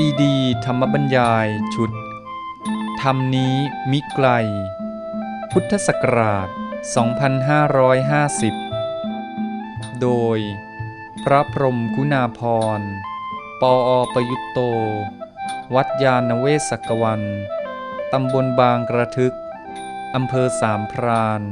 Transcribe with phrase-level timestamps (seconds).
[0.00, 1.90] ซีดี ธรรมบรรยายชุด
[3.02, 3.54] ธรรมนี้
[3.90, 4.28] มิไกล
[5.50, 6.48] พุทธศักราช
[8.68, 10.38] 2550 โดย
[11.24, 12.40] พระพรมคุณาพ
[12.78, 12.80] ร
[13.60, 14.58] ปออประยุตโต
[15.74, 17.22] วัดยาณเวศกวัน
[18.12, 19.34] ตำบลบางกระทึก
[20.14, 21.42] อำเภอสามพราน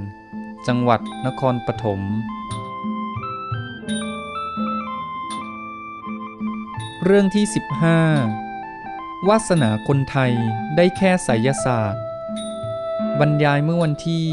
[0.67, 2.03] จังหวัดนครปฐม
[7.09, 7.45] เรื่องที่
[8.07, 8.46] 15
[9.29, 10.33] วาสนาคนไทย
[10.77, 12.03] ได้แค่ไสยศาสตร์
[13.21, 14.27] บรรยายเมื่อวันที่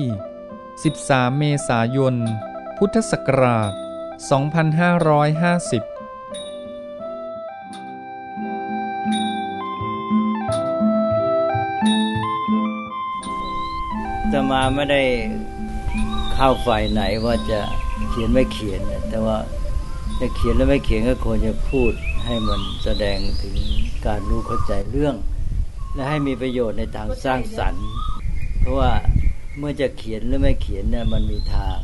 [0.64, 2.16] 13 เมษายน
[2.78, 3.82] พุทธศักราช 2550
[14.32, 15.04] จะมาไม่ได้
[16.34, 17.60] เข้าฝ่ายไหนว่าจะ
[18.10, 19.38] เขียนไม่เขียน แต่ว่า
[20.20, 21.92] จะเขียนแล้วไม่เขียนก็ควรจะพูด
[22.26, 23.56] ให้มันแสดงถึง
[24.08, 25.16] การรู้เข้าใจเรื่อง
[25.94, 27.88] และให้มีประโยชน์ในทางสร้างสรรค์
[28.60, 28.92] เพราะว่า
[29.58, 31.78] เมื่อจะเขียนหรือไม่เขียนเนี่ยมันมีทาง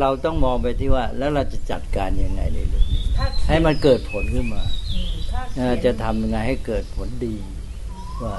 [0.00, 3.04] เราต้องมองไปที่ว่า แล้วเราจะจัดการยังไงในเรื่องนี้
[3.48, 4.62] ให้มันเกิดผลขึ้นมา
[4.94, 5.12] อืม
[5.56, 7.34] ถ้าจะทำยังไงให้เกิดผลดี
[8.22, 8.36] ว่า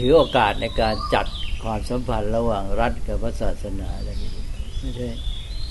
[0.00, 1.26] ถือโอกาสในการจัด
[1.62, 4.44] ความสัมพันธ์ระหว่างรัฐกับพระศาสนาอะไรอย่างนี้
[4.80, 5.08] ไม่ใช่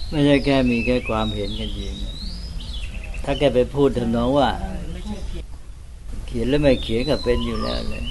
[0.10, 1.96] ไม่ใช่แค่มีแค่ความเห็นกันเอง
[3.24, 4.50] ถ้าแกไปพูดทำนองว่า
[6.26, 8.04] เขียนแล้วไม่เขียนก็เป็นอยู่แล้วเลย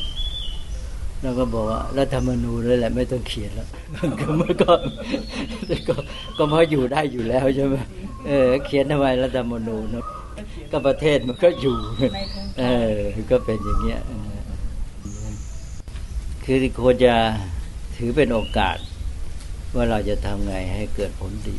[1.20, 3.69] แล้วก็บอกว่ารัฐธรรมนูญเลยแหละ ไม่ต้องเขียนแล้ว
[4.20, 4.73] ก็มันก็
[5.89, 5.95] ก็
[6.37, 7.77] ก็เพราะอยู่ได้อยู่แล้วใช่ไหม
[8.27, 10.07] เออ เขียนทำไมรัฐธรรมนูญเนอะ
[10.73, 11.77] ก็ประเทศมันก็อยู่
[12.15, 12.98] ในทางเออ
[13.31, 14.37] ก็เป็นอย่างเงี้ยเออ
[16.45, 17.15] คือควรจะ
[17.97, 18.77] ถือเป็นโอกาส
[19.75, 21.59] ว่าเราจะทำไงให้เกิดผลดี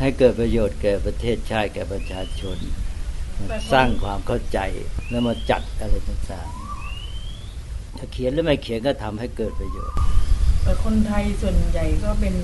[0.00, 2.56] ให้เกิดประโยชน์แก่ประเทศชาติแก่ประชาชน
[3.72, 4.58] สร้างความเข้าใจ
[5.10, 9.96] แล้วมาจัดอะไรต่างๆถ้าเขียนหรือไม่เขียนก็ทำให้เกิดประโยชน์
[10.62, 12.34] แต่คนไทยส่วนใหญ่ก็เป็น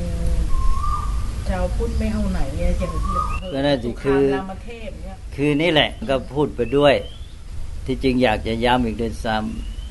[1.48, 2.92] ชาวพุทธไม่เอาไหนเนี่ยอย่าง
[3.52, 6.94] ก็น่าสิคือรามเทพเนี่ยคือนี่แหละก็พูดไปด้วย
[7.86, 9.36] ที่จริงอยากจะย้ำอีกด้วยซ้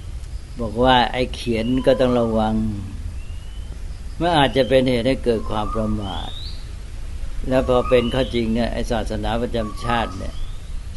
[0.03, 2.55] ำบอกว่าไอ้เขียนก็ต้องระวัง
[4.19, 6.29] มันอาจจะเป็นเหตุให้เกิดความประมาท
[7.49, 10.33] แล้วพอเป็นข้อจริงเนี่ยไอ้ศาสนาประจำชาติเนี่ย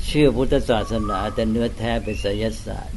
[0.05, 2.97] เชื่อพุทธศาสนา แต่เนื้อแท้เป็นไสยศาสตร์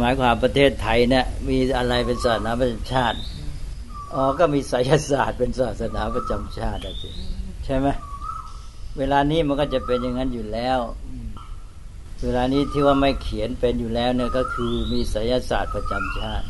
[0.00, 3.18] หมายความประเทศไทยเนี่ยมีอะไรเป็นศาสนาประจำชาติ
[4.14, 7.10] อ๋อก็มีไสยศาสตร์เป็นศาสนาประจำชาติอะสิ
[7.64, 7.88] ใช่ไหม
[8.98, 10.78] เวลานี้มันก็จะเป็นอย่างนั้นอยู่แล้ว
[12.24, 16.46] เวลานี้ที่ว่าไม่เขียนเป็นอยู่แล้วเนี่ยก็คือมีไสยศาสตร์ประจำชาติ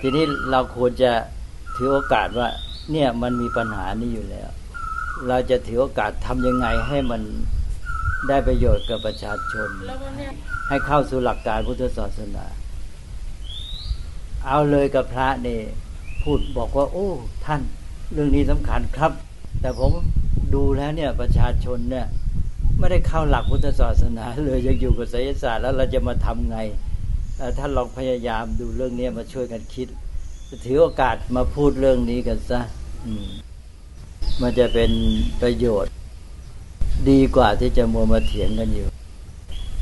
[0.00, 1.12] ทีนี้เราควรจะ
[1.76, 2.48] ถือโอกาสว่า
[2.92, 4.48] เนี่ยมันมีปัญหานี้อยู่แล้ว
[5.28, 7.22] เราจะถือโอกาสทำยังไงให้มัน
[8.28, 9.90] ได้ประโยชน์กับประชาชนน
[10.68, 12.44] ให้เข้าสู่หลักการพุทธศาสนา
[14.46, 15.60] เอาเลยกับพระนี่
[16.22, 17.08] พูดบอกว่า โอ้
[17.44, 17.60] ท่าน
[18.12, 19.12] เรื่องนี้สำคัญครับ
[19.60, 19.92] แต่ผม
[20.54, 22.06] ดูแล้วเนี่ยประชาชนเนี่ย
[22.78, 26.58] ไม่ได้เข้าหลักพุทธศาสนาเลยยังอยู่กับไสยศาสตร์แล้วเราจะมาทำไง
[27.58, 29.88] ท่านลองพยายามดูเรื่องนี้มาช่วยกันคิด
[30.64, 32.60] ถือโอกาสมาพูดเรื่องนี้กันซะ
[33.06, 33.12] อื
[34.40, 34.90] มันจะเป็น
[35.40, 35.92] ประโยชน์
[37.10, 38.88] ดีกว่าที่จะมัวมาเถียงกันอยู่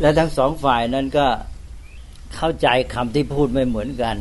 [0.01, 1.27] และทั้งสองฝ่ายนั้นก็
[2.37, 4.17] เข้าใจคำที่พูดไม่เหมือนกัน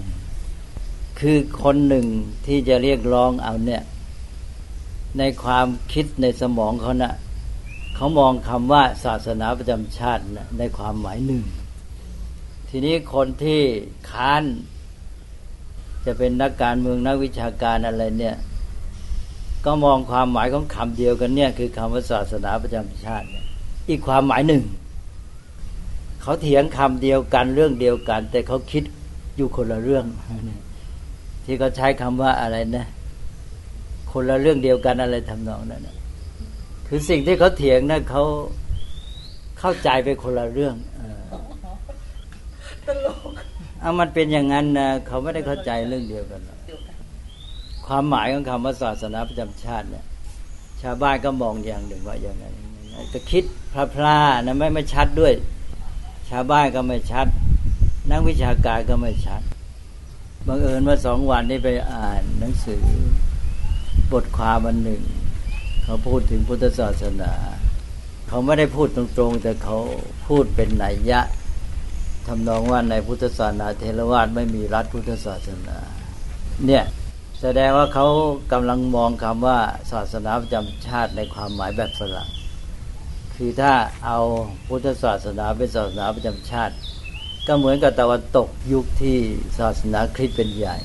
[1.20, 2.06] คือคนหนึ่ง
[2.48, 3.82] ที่จะเรียกร้องเอาเนี่ย
[5.18, 7.16] ในความคิดในสมองเขานะ่ะ
[7.96, 11.44] เขามองคำว่าศาสนาประจำชาตินะในความหมายหนึ่ง
[12.70, 13.62] ทีนี้คนที่
[14.12, 14.44] ค้าน
[16.06, 18.36] จะเป็นนักการเมืองนักวิชาการอะไรเนี่ย
[19.66, 23.46] ก็มองความหมายของคำเดียวกันเนี่ย คือคำว่าศาสนาประจำชาติเนี่ย
[23.90, 24.64] อีกความหมายหนึ่ง
[26.22, 28.84] เขาเถียงคำเดียวกันเรื่องเดียวกัน แต่เขาคิด
[29.38, 30.06] อยู่คนละเรื่อง
[31.46, 32.86] ที่เขาใช้คำว่าอะไรนะ
[34.12, 35.96] คนละเรื่องเดียวกันอะไรทำนองนั้นนะ
[36.88, 38.24] คือสิ่งที่เขาเถียงนะเขา
[39.60, 41.22] เข้าใจไปคนละเรื่องเออ
[42.86, 43.32] ตลก
[43.82, 46.93] เอามันเป็นอย่างนั้นนะเขาไม่ได้เข้าใจเรื่องเดียวกันหรอกเดียวกัน
[47.88, 50.06] ความหมายของคำว่าศาสนาประจำชาติเนี่ย
[50.82, 52.56] ชาวบ้านก็มองอย่างหนึ่งว่าอย่างนั้น
[53.14, 53.44] ก็คิด
[53.96, 55.34] พลาๆนะไม่ไม่ชัดด้วย
[56.30, 57.28] ชาวบ้านก็ไม่ชัด
[58.12, 59.42] นักวิชาการก็ไม่ชัด
[60.48, 62.84] บังเอิญว่าสองวันนี้ไปอ่านหนังสือ
[64.12, 65.02] บทความอันหนึ่ง
[65.84, 67.34] เขาพูดถึงพุทธศาสนา
[68.28, 69.78] เขาไม่ได้พูดตรงๆ แต่เขา
[70.28, 71.22] พูดเป็นนัยยะ
[72.28, 75.78] ทำนองว่าในพุทธศาสนาเทรวาสไม่มีรัฐพุทธศาสนา
[76.68, 76.84] เนี่ย
[77.46, 78.08] แสดงว่าเขา
[78.52, 79.60] กำลังมองคำว่า
[79.92, 82.30] ศาสนาประจำชาติในความหมายแบบฝรั่ง
[83.36, 83.74] คือถ้า
[84.06, 84.20] เอา
[84.68, 86.76] พุทธศาสนาเป็นศาสนาประจำชาติ
[87.48, 89.18] ก็เหมือนกับตะวันตกยุคที่
[89.60, 90.78] ศาสนาคริสต์เป็นใหญ่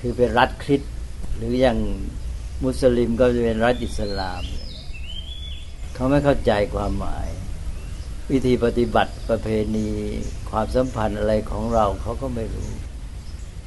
[0.00, 0.92] คือเป็นรัฐคริสต์
[1.36, 1.78] หรืออย่าง
[2.64, 4.42] มุสลิมก็จะเป็นรัฐอิสลาม
[5.94, 7.28] เขาไม่เข้าใจความหมาย
[8.30, 9.88] วิธีปฏิบัติประเพณี
[10.50, 12.70] ความสัมพันธ์อะไรของเราเขาก็ไม่รู้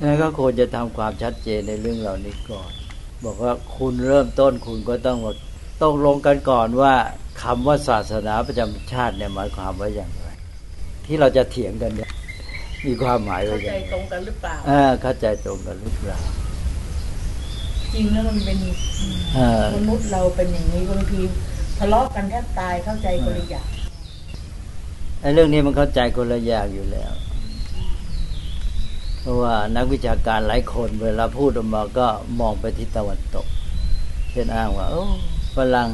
[0.01, 2.71] นั้นก็ควรจะทำความชัดเจนในเรื่องเหล่านี้ก่อน
[3.25, 5.17] บอกว่าคุณเริ่มต้นคุณก็ต้อง
[5.81, 6.93] ต้องลงกันก่อนว่า
[7.43, 10.27] คำว่าศาสนาประจำชาติเนี่ยหมายความว่าอย่างไร
[11.05, 12.11] ที่เราจะเถียงกันเนี่ย
[12.85, 16.19] มีความหมายว่าเข้าอย่าใจงไรตรงกันหรือเปล่าอ่าเข้าใจตรงกันหรือเปล่า
[17.93, 18.57] จริงแล้วมันเป็น
[19.35, 21.21] เออมนุษย์เราเป็นอย่างนี้บางที
[21.79, 23.67] ทะเลาะกันแทบตายเข้าใจคนละอย่าง
[25.21, 27.11] ไอ้เรื่องนี้มันเข้าใจคนละอย่างอยู่แล้ว
[29.23, 32.07] เพราะว่านักวิชาการหลายคนเวลาพูดออกมาก็
[32.39, 33.47] มองไปที่ตะวันตก
[34.31, 35.03] เช่นอ้างว่าโอ้
[35.55, 35.89] ฝรั่ง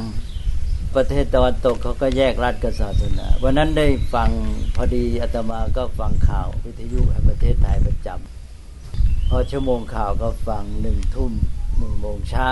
[0.94, 4.30] ประเทศตะวันตกเขาก็แยกรัฐกับศาสนา วันนั้นได้ฟัง
[4.76, 11.32] พอดีอาตมาก็ฟังข่าววิทยุแห่งประเทศไทยประจำพอชั่วโมงข่าวก็ฟังหนึ่งทุ่ม
[11.78, 12.48] หนึ่งโมงเช้า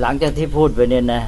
[0.00, 1.22] หลังจากที่พูดไปเนี่ยนะ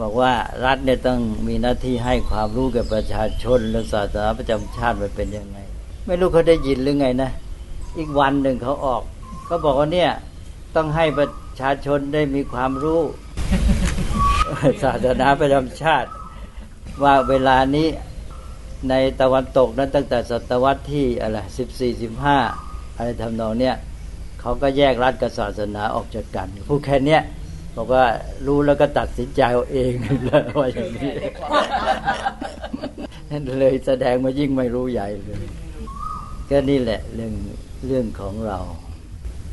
[0.00, 0.32] บอกว่า
[0.64, 5.58] รัฐเนี่ยต้องมีหน้าที่ให้ความรู้แก่ประชาชนเรื่องศาสนาประจำชาติมันเป็นยังไง
[6.06, 7.30] ไม่รู้เขาได้ยินหรือไงนะ
[7.98, 9.02] อีกวันหนึ่งเขาออก
[9.46, 10.10] เขาบอกว่าเนี่ย
[10.76, 11.28] ต้องให้ประ
[11.60, 13.00] ชาชนได้มีความรู้
[14.82, 16.10] ศาสนาประจำชาติ
[17.02, 17.88] ว่าเวลานี้
[18.88, 22.38] ในตะวันตกนั้นตั้งแต่ศตวรรษที่อะไรสิบสี่สิบห้า
[22.96, 23.76] อะไรทำนองเนี่ย
[24.40, 27.22] เขาก็แยกรัฐกับศาสนาออกจากกันพูดแค่เนี้ย
[27.76, 28.04] บอกว่า
[28.46, 31.12] รู้แล้วก็ตัดสินใจเอาเองเลยว่าอย่างนี้
[33.58, 35.44] เลยแสดงมายิ่งไม่รู้ใหญ่เลย
[36.50, 37.32] ก็นี่แหละเรื่อง
[37.86, 38.58] เรื่องของเรา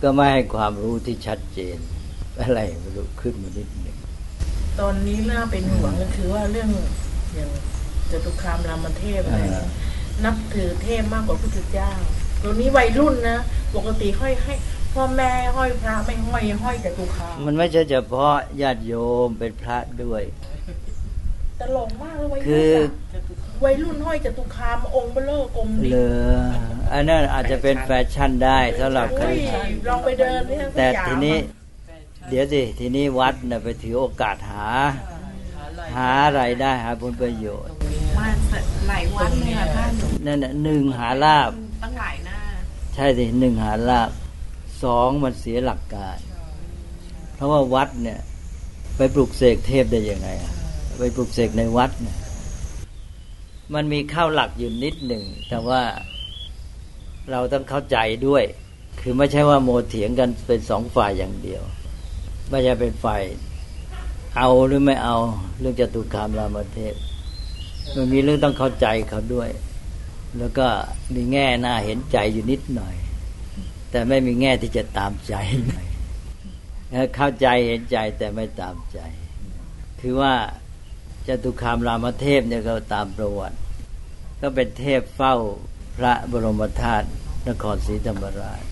[0.02, 1.78] ก็ไม่ให้ความรู้ที่ชัดเจน
[2.42, 3.98] อะไรไม่รู้ขึ้นมานิดหนึ่ง
[4.80, 6.70] ตอนนี้น่าเป็นห่วงก็คือว่าเรื่อง
[7.34, 7.50] อย่าง
[8.12, 9.70] จตุคามรามเทพอะไรเนี่ย
[10.26, 11.92] นับถือเทพมากกว่าพุทธเจ้า
[12.44, 13.40] ตัวนี้วัยรุ่นนะ
[13.76, 14.54] ปกติห้อยให้
[14.94, 18.94] พ่อแม่ห้อยพระไม่ห้อยห้อยจตุคาม มันไม่ใช่เฉพาะญาติโย
[19.26, 20.24] มเป็นพระด้วย
[21.60, 23.22] ตลกมากเลยวัยคืรุ่นออะ
[23.64, 26.46] วัยรุ่นห้อยจตุคามองค์เบลเลอร์กลมดิเลอ
[26.94, 29.44] อันนั้นอาจจะเป็นแฟชั่นได้สำหรับใครอุ้ย
[29.88, 31.38] ลองไปเดินที่แต่สยามทีนี้
[32.30, 34.68] เดี๋ยวสิทีนี้วัดนะไปถือโอกาสหา
[35.96, 37.74] หาอะไรายได้หาผลประโยชน์
[38.18, 38.28] มา
[38.88, 39.92] หลายวันเนี่ยท่าน
[40.26, 41.52] นั่นน่ะหนึ่งหาลาบ
[41.84, 42.40] ตั้งหลายหน้า
[42.96, 44.10] ใช่สิหนึ่งหาลาบ
[44.84, 46.18] สองมันเสียหลักการ
[47.36, 48.20] เพราะว่าวัดเนี่ย
[48.98, 50.54] ไปปลุกเสกเทพได้ยังไงอะ
[51.00, 52.18] ไปปลุกเสกในวัดเนี่ย
[53.74, 55.82] มันมีข้าวหลักอยู่นิดหนึ่ง แต่ว่า
[57.32, 57.98] เราต้องเข้าใจ
[58.28, 58.44] ด้วย
[59.00, 61.62] คือไม่ใช่ว่าโมเถียงกันเป็นสองฝ่ายอย่างเดียว
[62.50, 63.22] ไม่ใช่เป็นฝ่าย
[64.38, 65.18] เอาหรือไม่เอา
[65.60, 66.96] เรื่องจตุคามรามเทพ
[67.96, 69.50] มันมีเรื่องต้องเข้าใจเขาด้วย
[70.38, 70.68] แล้วก็
[71.14, 72.96] มีแง่น่าเห็นใจอยู่นิดหน่อย
[73.92, 75.34] แต่ไม่มีแง่ที่จะตามใจ
[75.68, 75.88] หน่อย
[77.16, 79.00] เข้าใจเห็นใจแต่ไม่ตามใจ
[80.00, 80.34] คือว่า
[81.28, 83.58] จตุคามรามเทพเนี่ยก็ตามประวัติ
[84.42, 85.36] ก็เป็นเทพเฝ้า
[85.98, 87.08] พระบรมธาตุ
[87.50, 88.64] นครศรีธรรมราช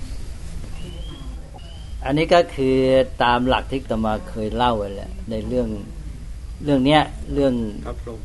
[2.06, 2.78] อันนี้ก็คือ
[3.24, 5.68] ตามหลักที่ตมาเคยเล่าไว้แล้วในเรื่อง
[6.64, 7.02] เรื่องเนี้ย
[7.34, 7.54] เรื่อง
[7.88, 8.20] พระพรหม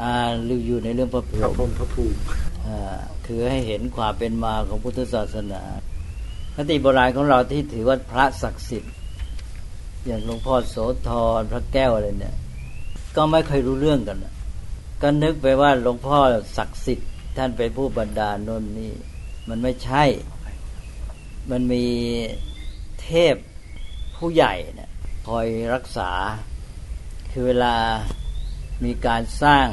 [0.00, 0.12] อ่า
[0.48, 2.18] ลืออยู่ในเรื่องพระพพรระหมพรหมพระภูมิ
[2.66, 5.62] อ่าคือให้เห็นความเป็นมาของพุทธศาสนา
[6.54, 8.94] คติโบราณของเราที่ถือว่าพระศักดิ์สิทธิ์
[10.06, 10.76] อย่างหลวงพ่อโส
[11.08, 12.36] ธรพระแก้วอะไรเนี่ย
[13.16, 14.18] ก็ไม่เคยรู้เรื่องกัน
[15.02, 16.18] ก็นึกไปว่าหลวงพ่อ
[16.56, 18.92] ศักดิ์สิทธิ์ ท่านเป็นผู้บรรดาลโน่นนี่
[19.48, 20.04] มันไม่ใช่
[21.50, 21.86] มันมี
[23.02, 23.34] เทพ
[24.16, 24.90] ผู้ใหญ่เนี่ย
[25.28, 26.10] คอยรักษา
[27.32, 27.76] คือเวลา
[28.84, 29.66] มีการสร้าง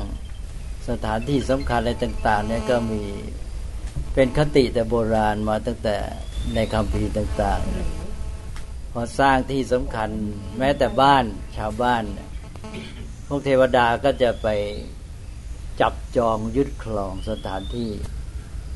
[0.89, 3.03] สถานที่สำคัญอะไรต่าง ๆ เนี่ยก็มี
[4.13, 5.97] เป็นคติแต่โบราณมาตั้งแต่
[6.55, 7.61] ในคำพีต่าง
[8.27, 10.09] ๆ พอสร้างที่สำคัญ
[10.57, 11.23] แม้แต่บ้าน
[11.57, 12.26] ชาวบ้านเนี่ย
[13.27, 14.47] พวกเทวดาก็จะไป
[15.81, 17.91] จับจองยึดครองสถานที่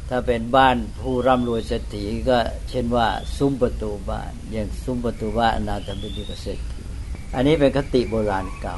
[0.09, 2.37] ถ้าเป็นบ้านผู้ร่ำรวยเศรษฐีก็
[2.69, 6.83] เช่นว่า ซุ้มประตูบ้าน อย่างซุ้มประตูบ้านอนาถบิณฑิกเศรษฐี
[7.35, 8.77] อันนี้เป็นคติโบราณเก่า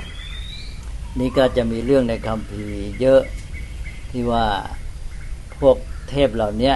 [1.19, 2.65] นี่ก็จะมีเรื่องในคำพี
[3.01, 3.21] เยอะ
[4.11, 4.45] ที่ว่า
[5.59, 5.77] พวก
[6.09, 6.73] เทพเหล่านี้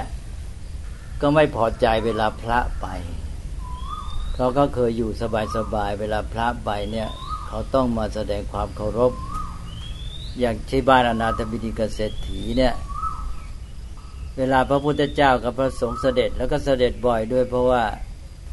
[1.22, 2.88] ก็ไม่พอใจเวลาพระไป
[4.36, 5.10] เขาก็เคยอยู่
[5.56, 7.10] สบายๆเวลาพระไปเนี่ย
[7.48, 9.12] เขาต้องมาแสดงความเคารพ
[10.39, 12.74] อย่างที่บ้านอนาถบิณฑิกเศรษฐีเนี่ย
[14.38, 17.84] เวลาพระพุทธเจ้ากับพระสงฆ์เสด็จแล้วก็เสด็จบ่อยด้วยเพราะว่า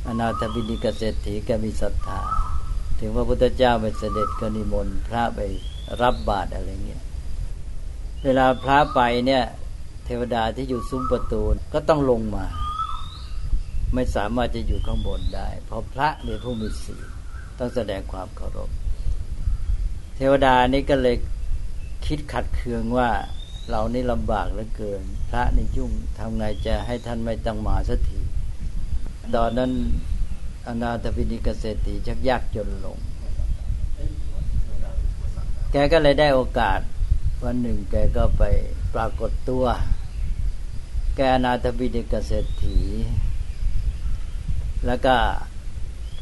[0.07, 2.21] อนาถบิณฑิกเศรษฐีแกมีศรัทธา
[2.99, 5.41] ถึงพระพุทธเจ้าไปเสด็จก็นิมนต์พระไป
[6.03, 7.03] รับบาตรอะไรเงี้ย
[8.25, 9.43] เวลาพระไปเนี่ย
[10.05, 12.45] เทวดาที่อยู่ซุ้มประตูก็ต้องลงมา
[13.95, 17.05] ไม่สามารถจะอยู่ข้างบนได้ เพราะพระเป็นผู้มีศีล
[17.59, 18.71] ต้องแสดงความเคารพ
[20.16, 21.16] เทวดานี่ก็เลย
[22.06, 23.11] คิดขัดเคืองว่า
[23.71, 28.21] เรานี่ลำบากเหลือเกิน พระนี่ยุ่งทำไงจะให้ท่านไม่ต้องมาสักที
[29.35, 29.73] ตอนนั้น
[30.66, 32.99] อนาถปิณิกเศรษฐีชักยากจนลง
[35.73, 36.80] แกก็เลยได้โอกาส
[37.44, 38.42] วันหนึ่งแกก็ไป
[38.94, 39.64] ปรากฏตัว
[41.16, 42.78] แกอนาถปิณิกเศรษฐี
[44.87, 45.14] แล้วก็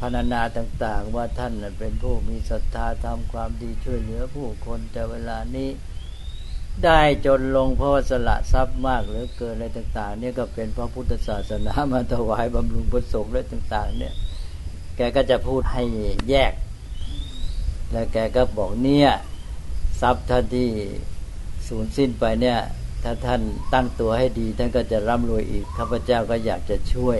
[0.05, 5.69] รรณนาต่าง ๆ ว่าท่านเป็นผู้มีศรัทธาทำความดีช่วยเหลือผู้คนแต่เวลานี้
[6.83, 14.13] ได้จนลงเพราะว่าสละทรัพย์มากเหลือเกินอะไรต่าง ๆ เนี่ยก็เป็นพระพุทธศาสนามาถวายบำรุงพระสงฆ์อะไรต่าง ๆ เนี่ย
[14.95, 15.83] แกก็จะพูดให้
[16.29, 16.53] แยก
[17.91, 19.09] แล้วแกก็บอกเนี่ย
[20.01, 20.69] ทรัพย์ท่านที่
[21.67, 22.57] สูญสิ้นไปเนี่ย
[23.03, 23.41] ถ้าท่าน
[23.73, 27.17] ตั้งตัวให้ดี ท่านก็จะร่ำรวยอีกข้าพเจ้าก็อยากจะช่วย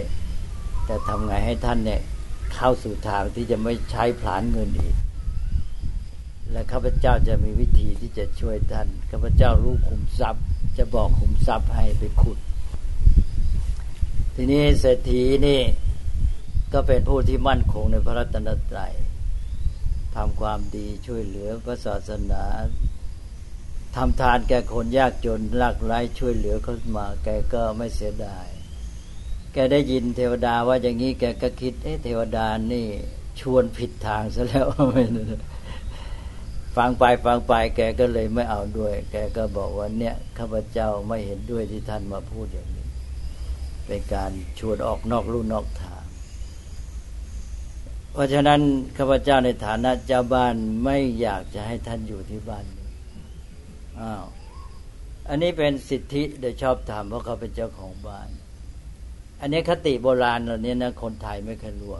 [0.86, 2.00] แต่ทำไงให้ท่านเนี่ย
[2.56, 4.96] เข้าสู่ทางที่จะไม่ใช้ผลานเงินอีก
[6.52, 10.44] และข้าพเจ้าจะมีวิธีที่จะช่วยท่านข้าพเจ้ารู้ขุมทรัพย์
[10.78, 12.38] จะบอกขุมทรัพย์ให้ไปขุด
[14.34, 15.60] ทีนี้เศรษฐีนี่
[16.72, 18.92] ก็เป็นผู้ที่มั่นคงในพระรัตนตรัย
[20.16, 22.44] ทำความดีช่วยเหลือพระศาสนา
[23.96, 28.46] ทำทานแก่คนยากจนลากไร้ช่วยเหลือเขามาแกก็ไม่เสียดาย
[29.54, 32.86] แกได้ยินเทวดาว่าอย่างนี้แกก็คิดเอ๊ะเทวดานี่
[33.40, 34.66] ชวนผิดทางซะแล้ว
[36.76, 42.86] ฟังไปฟังไปแกก็เลยไม่เอาด้วย แกก็บอกว่าเนี่ยข้าพเจ้าไม่เห็นด้วยที่ท่านมาพูดอย่างนี้
[43.86, 46.04] เป็นการชวนออกนอกลู่นอกทาง
[48.12, 48.60] เพราะฉะนั้น
[48.96, 52.88] ข้าพเจ้าในฐานะเจ้าบ้านไม่อยากจะให้ท่านอยู่ที่บ้านนี้
[54.00, 54.24] อ้าว
[55.28, 58.28] อันนี้เป็นสิทธิโดยชอบธรรมเพราะเขาเป็นเจ้าของบ้าน
[59.40, 61.90] อันนี้คติโบราณเหล่านี้นะคนไทยไม่เคยรู้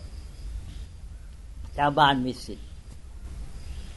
[1.74, 2.68] เจ้าบ้านมีสิทธิ์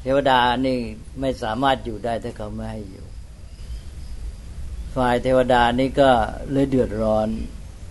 [0.02, 0.78] เทวดานี่
[1.20, 3.06] ไม่สามารถอยู่ได้ถ้าเขาไม่ให้อยู่
[4.96, 6.10] ฝ่ายเทวดานี่ก็
[6.52, 7.28] เลยเดือดร้อน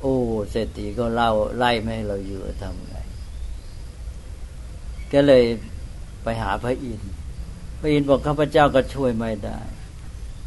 [0.01, 0.17] โอ้
[0.51, 2.97] เศรษฐีก็เล่าไล่ไม่ให้เราอยู่ทำไง
[5.13, 5.45] ก็เลย
[6.23, 7.13] ไปหาพระอินทร์
[7.81, 9.59] พระอินทร์บอกข้าพเจ้าก็ช่วยไม่ได้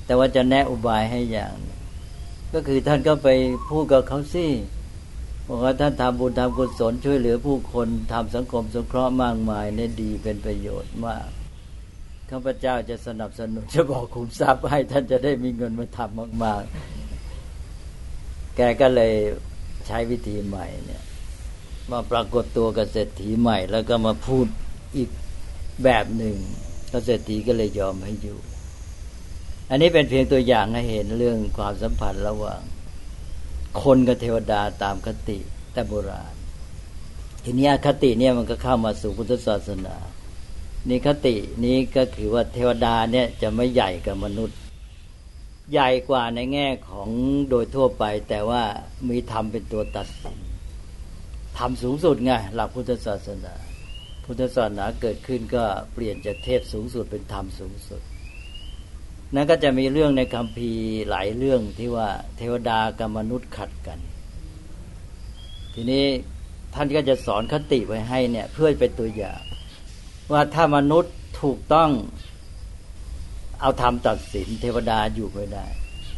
[0.05, 1.55] แต่ว่าจะแนะอุบายให้อย่าง
[2.53, 3.29] ก็คือท่านก็ไป
[3.69, 4.45] พูดกับเขาสิ
[5.51, 11.27] บอกว่าท่านทำบุญทำกุศลช่วยเหลือผู้คนทำสังคมสงเคราะห์มากมายเนี่ยดีเป็นประโยชน์มาก
[12.29, 16.63] ข้าพเจ้าจะสนับสนุนจะบอกคุมทรัพย์ให้ท่านจะได้มีเงินมาทำมาก
[17.39, 19.13] ๆ แกก็เลย
[19.87, 21.03] ใช้วิธีใหม่เนี่ย
[21.91, 24.45] มาปรากฏตัวกับเศรษฐีใหม่ แล้วก็มาพูด
[24.95, 25.09] อีก
[25.83, 26.35] แบบหนึ่ง
[26.91, 28.37] เกษตรีก็เลยยอมให้อยู่
[29.69, 32.61] อันนี้เป็นเพียงตัวอย่างให้เห็นเรื่องความสัมพันธ์ระหว่าง
[33.83, 35.37] คนกับเทวดาตามคติ
[35.73, 36.33] แต่โบราณ
[37.43, 39.95] ทีนี้คติเนี่ยมันก็เข้ามาสู่พุทธศาสนา
[40.89, 41.35] นี่คติ
[41.65, 44.57] นี้ก็คือว่าเทวดาเนี่ยจะไม่ใหญ่กับมนุษย์
[45.71, 47.09] ใหญ่กว่าในแง่ของ
[47.49, 48.63] โดยทั่วไป แต่ว่า
[49.09, 50.39] มีธรรมเป็นตัวตัดสิน
[51.57, 53.53] ธรรมสูงสุดไงหลักพุทธศาสนา
[54.25, 58.01] พุทธศาสนาเกิดขึ้นก็เปลี่ยนจากเทพสูงสุดเป็นธรรมสูงสุด
[59.35, 60.71] นั้นก็จะมีเรื่องในคำพี
[61.09, 63.99] หลายเรื่องที่ว่าเทวดากับมนุษย์ขัดกัน
[65.73, 66.05] ทีนี้
[66.75, 69.41] ท่านก็จะสอนคติไว้ให้เนี่ย เพื่อเป็นตัวอย่าง
[70.31, 71.89] ว่าถ้ามนุษย์ถูกต้อง
[73.61, 75.65] เอาธรรมตัดสิน เทวดาอยู่ไม่ได้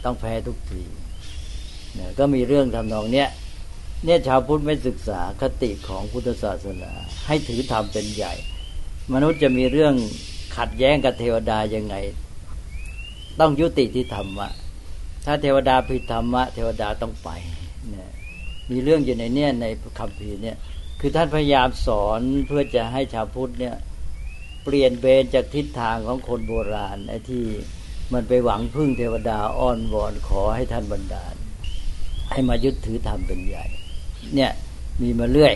[0.03, 0.83] ต้องแพ้ทุกที
[1.95, 3.29] เนี่ยก็มีเรื่องทำนองเนี้ย
[4.05, 6.91] เนี่ยชาวพุทธไม่ศึกษาคติของพุทธศาสนา
[7.27, 8.33] ให้ถือธรรมเป็นใหญ่
[9.13, 9.93] มนุษย์จะมีเรื่อง
[10.57, 11.95] ขัดแย้งกับเทวดายังไง
[13.39, 14.49] ต้องยุติที่ธรรมะ
[15.25, 17.29] ถ้าเทวดาผิดธรรมะ เทวดาต้องไป
[17.93, 17.95] น
[18.69, 19.65] มีเรื่องอยู่ในเนี่ยใน
[19.99, 20.57] คำพีเนี่ย
[20.99, 23.75] คือท่านพยายามสอนเพื่อจะให้ชาวพุทธเนี่ย
[24.63, 27.45] เปลี่ยนเบนจากทิศทางของคนโบราณไอ้ที่
[28.13, 31.35] มันไปหวังพึ่งเทวดาอ้อนวอนขอให้ท่านบันดาล
[32.31, 33.65] ให้มายึดถือธรรมเป็นใหญ่
[34.35, 34.51] เนี่ย
[35.01, 35.53] มีมาเรื่อย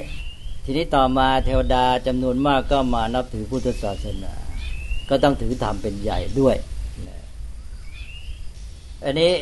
[0.64, 4.34] ทีนี้ต่อมาเทวดาจำนวนมากก็มานับถือพุทธศาสนา
[5.10, 6.56] ก็ต้องถือธรรมเป็นใหญ่ด้วย
[9.04, 9.34] อันนี้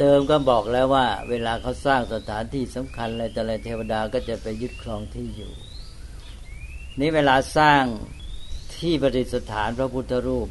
[0.00, 5.52] เดิมก็บอกแล้วว่า เวลาเขาสร้างสถานที่สำคัญอะไรแต่อะไรเทวดาก็จะไปยึดครองที่อยู่
[7.00, 7.82] นี้เวลาสร้าง
[8.76, 10.48] ที่ประดิษฐานพระพุทธรูป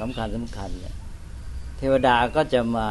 [0.00, 0.96] สำคัญสำคัญเนี่ย
[1.78, 2.88] เทวดาก็จะมา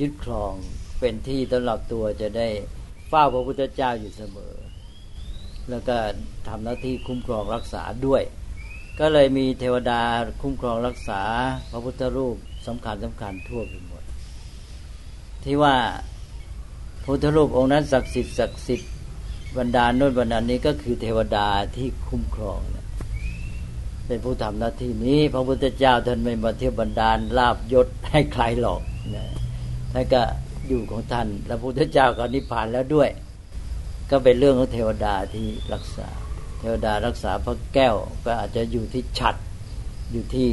[0.00, 0.52] ยึดครอง
[1.00, 2.48] เป็นที่สำหรับตัวจะได้
[3.08, 4.54] เฝ้าพระพุทธเจ้าอยู่เสมอ
[5.70, 5.96] แล้วก็
[6.48, 8.22] ทำหน้าที่คุ้มครองรักษาด้วย
[9.00, 10.02] ก็เลยมีเทวดา
[10.42, 11.22] คุ้มครองรักษา
[11.70, 14.02] พระพุทธรูป สำคัญสำคัญทั่วไปหมด
[15.44, 15.74] ที่ว่า
[17.04, 18.90] พุทธรูปองค์นั้นศักดิ์สิทธิ์ศักดิ์สิทธิ์
[19.58, 22.86] บรรดาโน้นบรรดานี้ก็คือเทวดาที่คุ้มครองเนี่ย
[24.06, 28.80] เป็นผู้ทำหน้าที่นี้ พระพุทธเจ้าท่านไม่มาเที่ยวบรรดาลาบยศให้ใครหรอก
[29.14, 29.26] นะ
[29.92, 30.22] ท่านก็
[30.68, 33.10] อยู่ของท่านแล้วพระพุทธเจ้าก็นิพพานแล้วด้วย
[34.10, 36.08] ก็เป็นเรื่องของเทวดาที่รักษา
[36.58, 39.36] เทวดารักษาพระแก้วก็อาจจะอยู่ที่ฉัด
[40.12, 40.48] อยู่ที่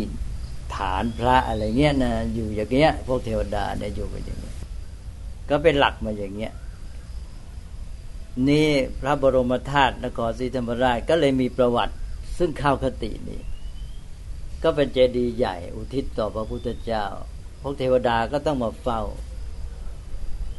[0.76, 4.56] ฐานพระอะไรเงี้ยนะอยู่อย่างเงี้ย พวกเทวดาเนี่ยอยู่ไปอย่างเงี้ย
[5.50, 6.54] ก็เป็นหลักมาอย่างเงี้ย
[8.50, 8.68] นี่
[9.02, 11.96] พระบรมธาตุนครศรีธรรมราชก็เลยมีประวัติ
[12.38, 13.42] ซึ่งข้าวคตินี้
[14.64, 17.06] ก็เป็นเจดีย์ใหญ่ อุทิศต่อพระพุทธเจ้า
[17.62, 19.02] พวกเทวดาก็ต้องมาเฝ้า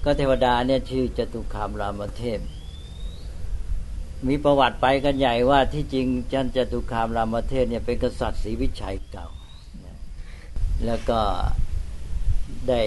[0.05, 2.41] ก็เทวดาเนี่ยชื่อจตุคามรามเทพ
[4.29, 9.27] มีประวัติไปกันใหญ่ว่าที่จริงจันจตุคามรามเทพเนี่ยเป็นกษัตริย์ศรีวิชัยเก่า
[10.87, 11.21] แล้วก็
[12.69, 12.83] ได้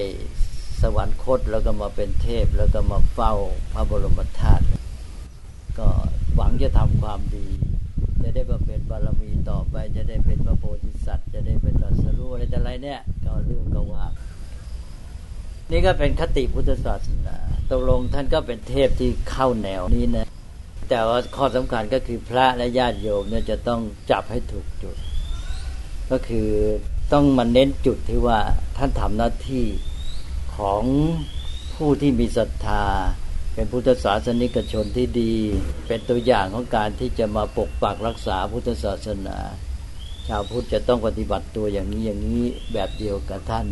[0.81, 3.33] สวรรคตแล้วก็มาเป็นเทพ แล้วก็มาเฝ้า
[3.73, 4.65] พระบรมธาตุ
[5.79, 5.87] ก็
[6.35, 7.47] หวังจะทำความดี
[8.21, 14.05] จะได้มาเป็นบารมีต่อไป จะได้เป็นพระโพธิสัตว์ จะได้เป็นตรัสรู้อะไรแต่ไรเนี่ย ก็เรื่องก็ว่า
[15.71, 17.37] นี่ก็เป็นคติพุทธศาสนา
[17.71, 20.25] ตกลงท่านก็เป็นเทพที่เข้าแนวนี้นะ
[20.89, 23.81] แต่ว่าข้อสำคัญก็คือพระและญาติโยมเนี่ยจะต้อง
[24.11, 24.97] จับให้ถูกจุด
[26.11, 26.49] ก็คือ
[27.11, 28.39] ต้องมาเน้นจุดที่ว่า
[28.77, 29.65] ท่านทำหน้าที่
[30.55, 30.83] ของ
[31.75, 32.85] ผู้ที่มีศรัทธา
[33.53, 35.33] เป็นพุทธศาสนิกชนที่ดี
[35.87, 39.37] เป็นตัวอย่างของการที่จะมาปกปักรักษาพุทธศาสนา
[40.27, 43.67] ชาวพุทธจะต้องปฏิบัติตัวอย่างนี้อย่างนี้แบบเดียวกับท่าน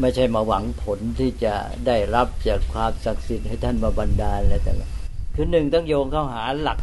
[0.00, 1.54] ไม่ใช่มาหวังผลที่จะ
[1.86, 4.88] ได้รับจากความศักดิ์สิทธิ์ให้ท่านมาบันดาลอะไรแต่ละ
[5.34, 6.78] คือหนึ่งต้องโยงเข้าหาหลัก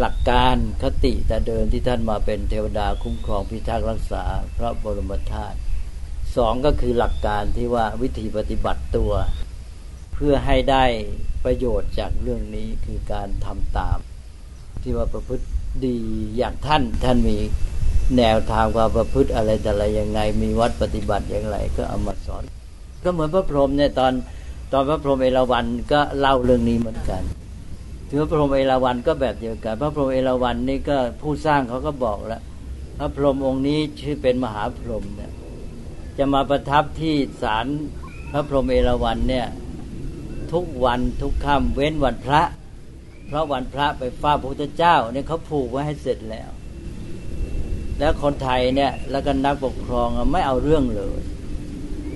[0.00, 4.24] หลักการคติแต่เดินที่ท่านมาเป็นเทวดาคุ้มครองพิทักษ์รักษา
[4.56, 5.58] พระบรมธาตุ
[6.36, 9.12] สองก็คือหลักการที่ว่าวิธีปฏิบัติตัว
[10.14, 10.84] เพื่อให้ได้
[11.44, 13.98] ประโยชน์จากเรื่องนี้คือการทำตาม
[14.82, 15.46] ที่ว่าประพฤติ
[15.86, 15.96] ดี
[16.36, 17.38] อย่างท่านท่านมี
[18.18, 22.42] แนวทางความประพฤติอะไรแต่อะไรยังไง มีวัดปฏิบัติอย่างไร ก็เอามาสอน
[23.02, 24.12] ก็เหมือนพระพรหมเนี่ยตอน
[24.72, 27.22] ตอนพระพรหมเอราวัณก็เล่าเรื่องนี้เหมือนกัน
[28.10, 32.42] ถือพระพรหมเอราวัณก็แบบเดียวกัน พระพรหมเอราวัณนี่ก็ผู้สร้างเขาก็บอกแล้ว
[32.98, 35.32] พระพรหมองค์นี้ชื่อเป็นมหาพรหมเนี่ย
[36.18, 37.66] จะมาประทับที่ศาล
[38.32, 39.46] พระพรหมเอราวัณเนี่ย
[40.52, 42.42] ทุกวันทุกค่ำเว้นวันพระ
[43.26, 46.50] เพราะวันพระไปฟ้าพระพุทธเจ้าเนี่ยเขาผูกไว้ให้เสร็จแล้ว
[47.98, 51.20] แล้วคนไทยเนี่ยแล้วก็นักปกครองไม่เอาเรื่องเลย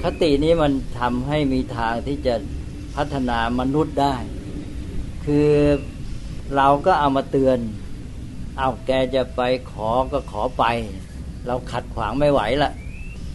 [0.03, 2.35] คตินี้มันทำให้มีทางที่จะ
[2.97, 4.17] พัฒนามนุษย์ได้
[5.25, 5.51] คือ
[6.57, 7.59] เราก็เอามาเตือน
[8.59, 10.65] เอาแกจะไปขอก็ขอไป
[11.47, 12.73] เราขัดขวางไม่ไหวละ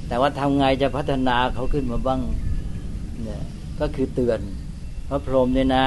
[0.07, 2.21] แต่ว่าทำไงจะพัฒนาเขาขึ้นมาบ้าง
[3.23, 3.43] เนี่ย
[3.79, 4.39] ก็คือเตือน
[5.09, 5.85] พระพรหมเนี่ยนะ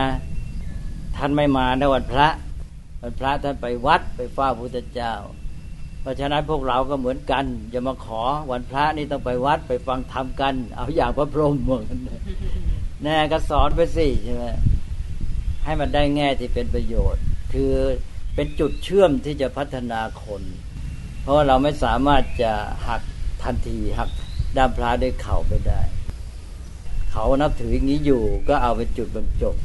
[1.16, 2.28] ท่านไม่มาในวันพระ
[3.02, 5.14] วันพระท่านไปวัดไปเฝ้าพระพุทธเจ้า
[6.00, 11.98] เพราะฉะนั้นพวกเราก็เหมือนกันจะมาขอวันพระนี่ต้องไปวัดไปฟังธรรมกัน เอาอย่างพระพรหมเหมือนกัน
[13.04, 14.44] แน่ก็สอนไปสิใช่ไหม
[15.64, 17.22] ให้มันได้แง่ที่เป็นประโยชน์
[17.52, 17.72] คือ
[18.34, 20.42] เป็นจุดเชื่อมที่จะพัฒนาคน
[21.22, 22.52] เพราะเราไม่สามารถจะ
[22.88, 23.02] หัก
[23.42, 24.10] ทันทีหัก
[24.56, 25.82] ด้ามพระด้วยเข่าไปได้
[27.10, 29.56] เขานับถืออย่างนี้อยู่ก็เอาเป็นจุดบรรจบ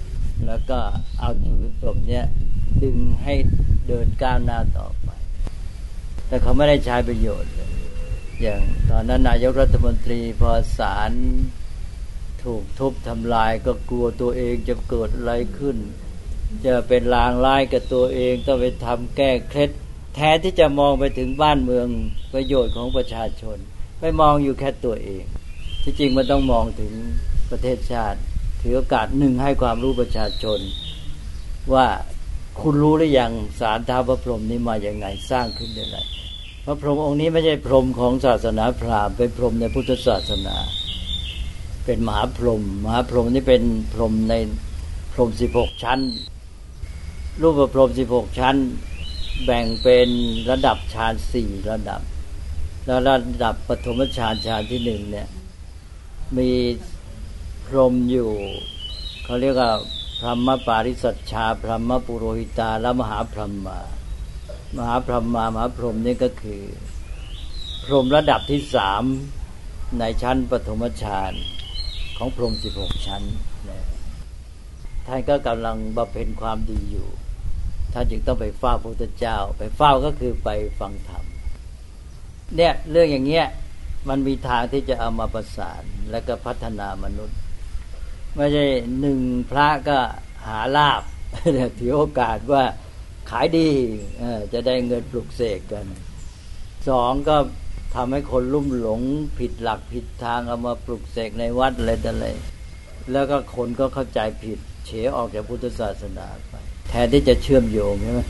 [0.47, 0.79] แล้วก็
[1.19, 2.25] เอาจุดบรรจบเนี้ย
[2.83, 3.33] ดึงให้
[3.87, 5.09] เดินก้าวหน้าต่อไป
[6.27, 7.51] แต่เขาไม่ได้ใช้ประโยชน์
[8.41, 11.11] อย่างตอนนั้นนายกรัฐมนตรีพอสาร
[12.47, 15.77] ถูกทุบทำลายก็กลัวตัวเองจะเกิดอะไรขึ้น
[16.65, 19.69] จะเป็นลางร้ายกับตัวเองต้องไปทำแก้เคล็ด
[20.15, 21.87] แทนที่จะมองไปถึงบ้านเมือง
[22.33, 23.57] ประโยชน์ของประชาชน
[23.99, 25.23] ไปมองอยู่แค่ตัวเอง
[25.83, 26.93] ที่จริงมันต้องมองถึง
[27.51, 28.19] ประเทศชาติ
[28.61, 30.59] ถือโอกาสหนึ่งให้ความรู้ประชาชน
[31.73, 31.87] ว่า
[32.61, 35.97] คุณรู้หรือยังสารท้าพระพรหมนี้มาอย่างไงสร้างขึ้นได้ไร
[36.65, 40.57] พระพรหมองค์นี้ไม่ใช่พรหมของศาสนาพราหมณ์เป็นพรหมในพุทธศาสนา
[41.87, 44.33] เป็นมหาพรหมมหาพรหมนี่เป็นพรหมใน
[45.13, 45.99] พรหมสิบหกชั้น
[47.41, 48.55] รูปพรหมสิบหกชั้น
[49.45, 50.09] แบ่งเป็น
[50.49, 52.01] ระดับฌานสี่ระดับ
[52.85, 55.27] แล้วระดับปฐมฌานฌานที่หนึ่งเนี่ย
[56.37, 56.51] มี
[57.65, 58.31] พรหมอยู่
[59.23, 59.71] เขาเรียกว่า
[60.19, 63.79] พรหมปาริสัชชา พรหมปุโรหิตาและมหาพรหมา
[64.77, 66.63] มหาพรหมามหาพรหมนี่ก็คือ
[67.83, 69.03] พรหมระดับที่สาม
[69.99, 71.33] ในชั้นปฐมฌาน
[72.17, 73.23] ของพรหมสิบหกชั้น
[75.07, 77.07] ท่านก็กำลังบำเพ็ญความดีอยู่
[77.93, 80.49] ท่านจึงต้องไปเฝ้าพระพุทธเจ้า ไปเฝ้าก็คือไป
[80.79, 81.23] ฟังธรรม
[82.55, 83.47] เนี่ยเรื่องอย่างเงี้ย
[84.09, 87.37] มันมีทางที่จะเอามาประสานแล้วก็พัฒนามนุษย์
[88.35, 88.65] ไม่ใช่
[88.99, 89.19] หนึ่ง
[89.51, 89.97] พระก็
[90.47, 91.01] หาลาบ
[91.79, 92.63] ถือโอกาสว่า
[93.29, 93.69] ขายดี
[94.53, 95.85] จะได้เงินปลุกเสกกัน
[96.89, 97.37] สองก็
[97.95, 99.01] ทำให้คนลุ่มหลง
[99.39, 102.27] ผิดหลักผิดทางเอามาปลุกเสกในวัดอะไรต่ออะไร
[103.11, 106.53] แล้วก็คนก็เข้าใจผิด เฉออกจากพุทธศาสนาไป
[106.89, 108.21] แทนที่จะเชื่อมโยงใช่ไหม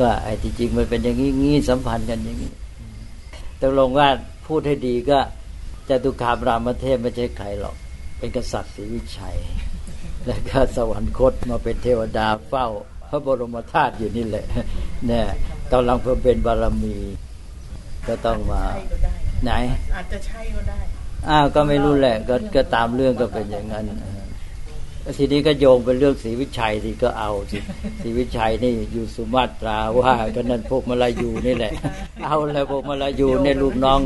[0.00, 2.52] ว่าไอ้ที่จริงมันเป็นอย่างนี้งี้สัมพันธ์กันอย่างนี้
[3.60, 4.08] ตกลงว่า
[4.46, 5.18] พูดให้ดีก็
[5.88, 7.76] จตุคามรามเทพไม่ใช่ใครหรอก
[8.18, 9.38] เป็นกษัตริย์ศรีวิชัย
[10.26, 12.66] แล้วก็สวรรคตมาเป็นเทวดาเฝ้า
[13.08, 14.46] พระบรมธาตุอยู่นี่แหละ
[15.06, 15.26] เนี่ย
[15.72, 16.96] กำลังเพิ่มเป็นบารมี
[18.08, 19.12] ก็ต้องมาใช่ก็ได้
[19.44, 19.52] ไหน
[19.94, 20.78] อาจจะใช่ก็ได้
[21.28, 23.84] อ้าวก็ไม่รู้แหละ ก็ก็ตามเรื่องก็เป็นอย่างนั้น
[25.02, 27.58] เออทีนี้ก็โยงเป็นเรื่องศรีวิชัยที่ก็เอาสิ
[28.02, 31.72] ศรีวิชัยนี่อยู่สุมาตราว่าก็นั่นพวกมาลายูนี่แหละ
[32.24, 34.00] เอาแล้วพวกมาลายูเนี่ยลูกน้อง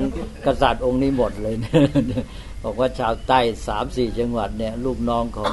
[0.47, 1.73] กษัตริย์องค์นี้หมดเลยนะ
[2.65, 5.53] บอกว่าชาวใต้สามสี่จังหวัดเนี่ย ลูกน้องของ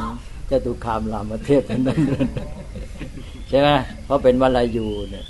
[0.49, 1.99] จตุคามรามเทพทั้งนั้น
[3.49, 3.69] ใช่ไหม
[4.05, 5.25] เพราะเป็นมาลายูเนี่ย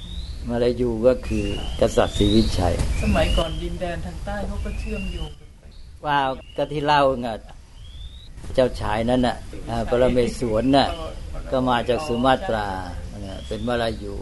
[0.49, 1.45] มาลายูก็คือ
[1.81, 5.63] กษัตริย์ศรีวิชัย สมัยก่อนดินแดนทางใต้เขาก็เชื่อมโยงกันไป
[6.05, 6.17] ว่า
[6.57, 7.27] ก็ที่เล่าไง
[8.55, 9.35] เจ้าชายนั้นน่ะ
[9.69, 10.87] อ่าปรเมศวรน่ะ
[11.51, 12.67] ก็มาจากสุมาตรา
[13.21, 14.15] เนี่ยเป็นมาลายู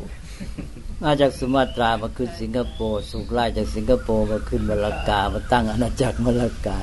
[1.03, 6.81] มาจากสุมาตรามาขึ้นสิงคโปร์สุกไล่จากสิงคโปร์มาขึ้นมาลากามาตั้งอาณาจักรมาลากา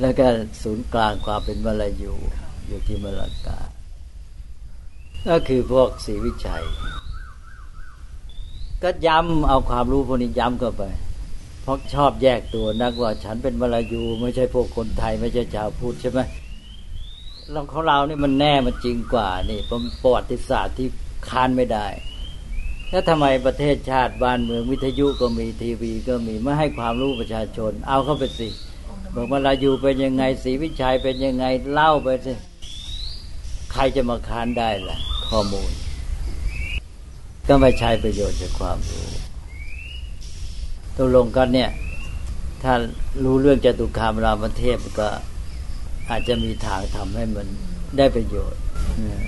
[0.00, 0.26] แล้วก็
[0.62, 2.14] ศูนย์กลางความเป็นมาลายู
[2.66, 3.58] อยู่ที่มาลากา
[5.28, 6.64] ก็คือพวกศรีวิชัย
[8.84, 10.82] ก็ย้ำเอาความรู้พวกนี้ย้ำเข้าไป
[11.62, 16.20] เพราะชอบแยกตัวนักว่าฉันเป็นมาลายูไม่ใช่พวกคนไทย ไม่ใช่ชาวพุทธใช่ไหม
[17.50, 20.88] เราของเรานี่มันแน่มันจริงกว่านี่เป็นประวัติศาสตร์ที่
[21.28, 21.86] ค้านไม่ได้
[22.90, 28.48] แล้วทำไมประเทศชาติบ้านเมืองวิทยุก็มีทีวีก็มีไม่ให้ความรู้ประชาชน เอาเข้าไปสิ
[29.14, 32.32] บอกมาลายูเป็นยังไงศรีวิชัยเป็นยังไงเล่าไปสิ
[33.72, 34.96] ใครจะมาค้านได้ล่ะ
[35.28, 35.70] ข้อมูล
[37.48, 39.06] ก็ไม่ใช้ประโยชน์จากความรู้
[40.96, 41.70] ตกลงกันเนี่ย
[42.62, 42.72] ถ้า
[43.24, 45.08] รู้เรื่องจตุคามรามเทพก็
[46.10, 47.46] อาจจะมีทางทำให้มัน
[47.98, 48.60] ได้ประโยชน์
[49.10, 49.22] นะ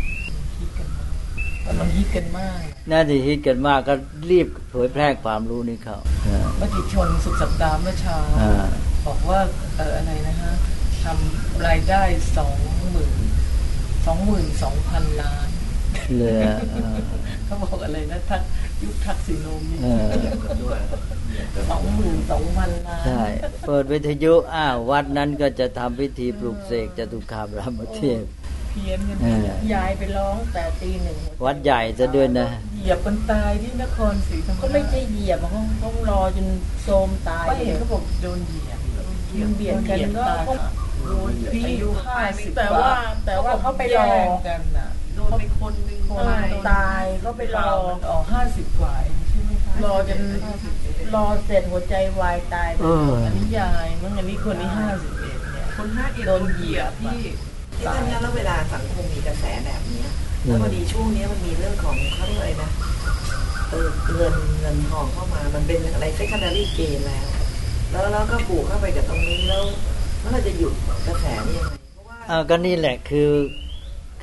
[1.62, 2.58] แต่มันฮิตกันมาก
[2.90, 3.94] น่าจะฮิตกันมากก็
[4.30, 8.66] รีบเผยแพร่ความรู้นี้เขานะมติชนสุดสัปดาห์เมื่อเช้าอ่า
[9.06, 9.40] บอกว่า
[9.76, 10.52] เอออะไรนะฮะ
[11.02, 12.02] ทำรายได้
[12.36, 12.56] สอง
[12.90, 13.14] หมื่น
[14.06, 15.48] สองหมื่นสองพันล้าน
[16.16, 16.42] เรือ
[16.74, 16.94] อ่า
[17.46, 18.42] เขาบอกอะไรนะทัก
[18.82, 20.12] ยุคทักษิโนมีเออ
[21.70, 23.24] สองหมื่นสองพันล้านใช่
[23.66, 28.22] เปิดวิทยุอ้าววัดนั้นก็จะทำพิธีปลุกเสกจตุคามรามเทพ
[28.70, 29.26] เพี้ยนกันเอ
[29.70, 36.48] อยายไปร้องแต่ตีหนึ่งวัดใหญ่ซะด้วยนะเหยียบคนตายที่นครศรีธรรมราชก็ไม่ใช่เหยียบเขาเขารอจน
[36.82, 38.78] โทรมตายก็เห็นเขาบอกโดนเหยียบ
[39.40, 40.24] มันเบียดกันก็
[41.08, 42.90] โดนพี่อายุห้าสิบแต่ว่า
[43.26, 44.04] แต่ว่าเขาไปรอ
[44.46, 44.95] กันน่ะโด
[45.28, 46.24] นไปคนหนึ่งคน
[46.70, 47.68] ตายก็ไปรอ
[48.08, 50.20] ออกห้าสิบกว่าเองใช่ไหมคะรอจน
[51.14, 57.20] รอเสร็จหัวใจวายตายไปเอออันนี้ยายมั้งอันนี้คนนี้ห้าสิบเอ็ดเนี่ยคนห้าเอ็ดโดนเหยียบพี่
[57.76, 60.10] ที่ตอนนี้แล้วเวลาสังคมมีกระแสแบบเนี้ย
[60.44, 62.70] แล้วพอดีช่วงนี้มันมีเรื่องของเขาเรียกอะไรนะ
[63.70, 67.26] เออเงินเงินทองเข้ามามันเป็นอะไร secondary gain แล้ว
[67.90, 69.64] แล้วแล้วก็ผูกเข้าไปกับตรงนี้แล้ว
[70.20, 70.72] แล้วเราจะหยุด
[71.06, 73.30] กระแสนี้ยังไงเพราะว่าอ่าก็นี่แหละคือ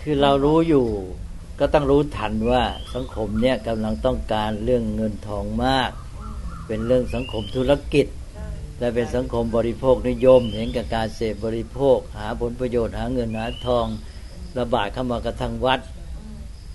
[0.04, 0.86] คือเรารู้อยู่
[1.60, 2.64] ก็ต้องรู้ทันว่า
[2.94, 5.92] สังคมเนี่ยกำลังต้องการเรื่องเงินทองมาก
[6.68, 8.08] เป็นเรื่องสังคมธุรกิจ
[8.80, 13.86] และเป็นสังคมบริโภคนิยม เห็นกับการเสพบริโภค หาผลประโยชน์หาเงินหาทอง
[14.58, 15.80] ระบาดเข้ามากระทั่งวัด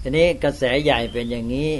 [0.02, 1.70] ทีนี้กระแสใหญ่เป็นอย่างนี้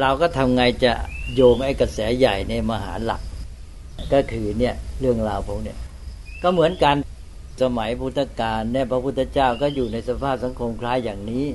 [0.00, 0.92] เราก็ทำไงจะ
[1.34, 3.22] โยงไอ้กระแสใหญ่ในมหาหลัก
[4.12, 5.78] ก็คือเนี่ยเรื่องราวพวกเนี่ย
[6.42, 6.96] ก็เหมือนกัน
[7.62, 11.46] สมัยพุทธกาลเนี่ยพระพุทธเจ้าก็อยู่ในสภาพสังคมคล้ายอย่างนี้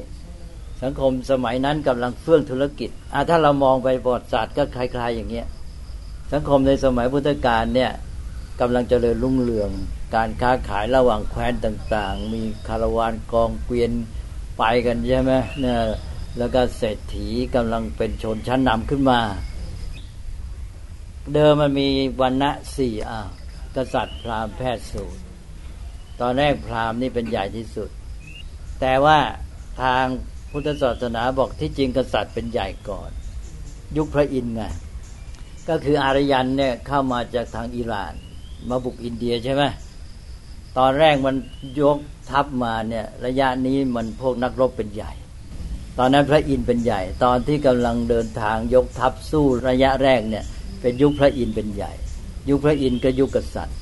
[0.83, 5.47] สังคมสมัยนั้นกำลังเฟื่องธุรกิจอะถ้าเรามองไปประวัติศาสตร์ก็คล้าย ๆอย่างเงี้ย
[6.33, 7.91] สังคมในสมัยพุทธกาลเนี่ย
[8.61, 9.69] กำลังเจริญรุ่งเรือง
[10.15, 13.91] การค้าขายระหว่างแคว้นต่างๆ มีคารวานกองเกวียน
[14.57, 15.79] ไปกันใช่ไหมเนี่ย
[16.37, 19.19] แล้วก็เศรษฐีกำลังเป็นชนชั้นนำขึ้นมา
[21.33, 21.87] เดิมมันมี
[22.21, 23.21] วันณะสี่อะ
[23.75, 25.21] กษัตริย์พราหมณ์แพทย์สูตร
[26.21, 27.89] ตอนแรกพราหมณ์นี่เป็นใหญ่ที่สุด
[28.81, 29.19] แต่ว่า
[29.81, 30.05] ทาง
[30.51, 33.09] พุทธศาสนาบอกที่จริงกษัตริย์เป็นใหญ่ก่อน
[33.97, 34.63] ยุคพระอินทร์ไง
[35.69, 38.13] ก็คืออารยันเนี่ยเข้ามาจากทางอิหร่าน
[38.69, 39.63] มาบุกอินเดียใช่ไหม
[40.77, 41.35] ตอนแรกมัน
[41.81, 41.97] ยก
[42.29, 45.11] ทัพมาเนี่ยระยะนี้มันพวกนักรบเป็นใหญ่
[45.97, 50.45] ตอนนั้นพระอินทร์เป็นใหญ่ ตอนที่กำลังเดินทางยกทัพสู้ระยะแรกเนี่ย
[50.81, 51.91] เป็นยุคพระอินทร์เป็นใหญ่
[52.49, 53.77] ยุคพระอินทร์ก็ยุคกษัตริย์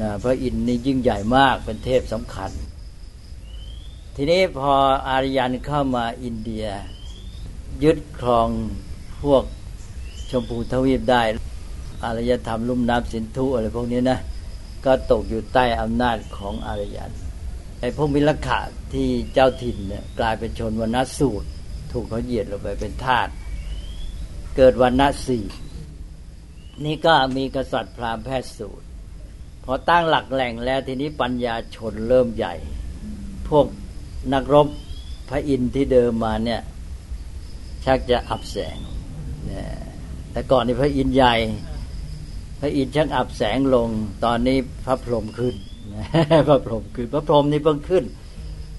[0.00, 2.50] นะพระอินทร์นี่ยิ่งใหญ่มากเป็นเทพสำคัญ
[4.16, 4.72] ทีนี้พอ
[5.08, 6.66] อารยันเข้ามาอินเดีย
[7.82, 8.48] ยึดครอง
[9.22, 9.44] พวก
[10.30, 11.22] ชมพูทวีปได้
[12.04, 14.18] อารยธรรมลุ่มน้ำสินธุอะไรพวกนี้นะ
[14.84, 17.10] ก็ตกอยู่ใต้อำนาจของอารยัน
[17.80, 18.60] ไอ้พวกมิลขะ
[18.92, 21.48] ที่เจ้าถิ่นเนี่ยกลายเป็นชนวันณสูตร
[21.92, 23.28] ถูกเขาเหยียดลงไปเป็นทาส
[24.56, 25.44] เกิดวันณสี่
[26.84, 28.81] นี่ก็มีกษัตริย์พราหมณ์แพทย์สูตร
[29.64, 32.54] พอตั้งหลักแหล่งแล้วทีนี้ปัญญาชนเริ่มใหญ่
[33.48, 33.66] พวก
[34.32, 34.68] นักรบ
[35.28, 36.60] พระอินทร์ที่เดิมมาเนี่ย
[37.84, 38.78] ชักจะอับแสง
[39.50, 39.64] นะ
[40.32, 41.34] แต่ก่อนนี่พระอินทร์ใหญ่
[42.60, 43.88] พระอินทร์ชักอับแสงลง
[44.24, 45.54] ตอนนี้พระพรหมขึ้น
[46.48, 48.04] พระพรหมขึ้นพระพรหมนี่เพิ่งขึ้น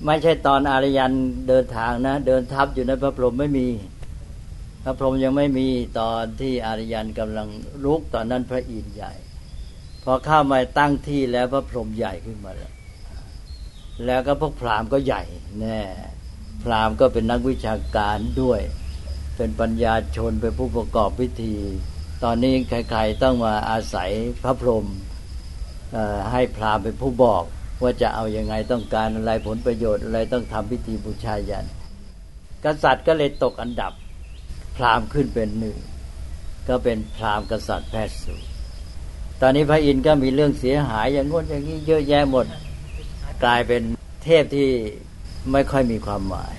[0.05, 1.11] ไม่ใช่ตอนอารยัน
[1.47, 3.67] เดินทางนะ เดินทับอยู่ในพระพรหมไม่มี
[4.83, 5.67] พระพรหมยังไม่มี
[5.99, 7.47] ตอนที่อารยันกำลัง
[7.83, 9.13] ลุกตอนนั้นพระอินทร์ใหญ่
[10.03, 12.73] พอเข้ามาตั้งที่แล้วพระพรหมใหญ่ขึ้นมาแล้ว
[14.05, 15.23] แล้วก็พวกพราหมณ์ก็ใหญ่
[15.59, 15.79] แน่
[16.63, 18.59] พราหมณ์ก็เป็นนักวิชาการด้วย
[19.37, 21.55] เป็นปัญญาชนเป็นผู้ประกอบพิธี
[22.23, 24.09] ตอนนี้ใครๆต้องมาอาศัย
[24.43, 24.85] พระพรหม
[26.31, 27.43] ให้พราหมณ์เป็นผู้บอก
[27.81, 31.65] ว่าจะเอาอยัางไงต้องการอะไรผลประโยชน์อะไรต้องทำพิธีบูชายัน
[32.65, 33.93] กษัตริย์ก็เลยตกอันดับ
[34.77, 35.77] พราหมณ์ขึ้นเป็นหนึ่ง
[36.69, 38.52] ก็เป็นพราหมณ์กษัตริย์แพทย์สูง
[39.45, 42.45] ตอนนี้พระอินทร์ก็มีเรื่องเสียหายอย่างงน้นอย่างนี้เยอะแยะหมด
[43.43, 43.81] กลายเป็น
[44.23, 44.69] เทพที่
[45.51, 46.53] ไม่ค่อยมีความหมาย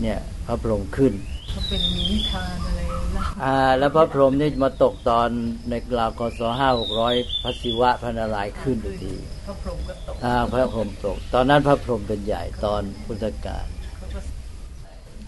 [0.00, 1.12] เนี่ยพระพรหมขึ้น
[1.54, 2.80] ก็เป็นมีนิทานอะไร
[3.16, 5.28] นะอ่า แล้วพระพรหมนี่มาตกตอน
[5.68, 9.14] ในราวกศห้าหกร้อยพระศิวะพระนารายณ์ขึ้นทันที
[9.46, 13.66] พระพรหมก็ตกอ่าพระพรหมตก ตอนนั้นพระพรหมเป็นใหญ่ตอนพุทธกาล
[13.96, 14.20] เขาก็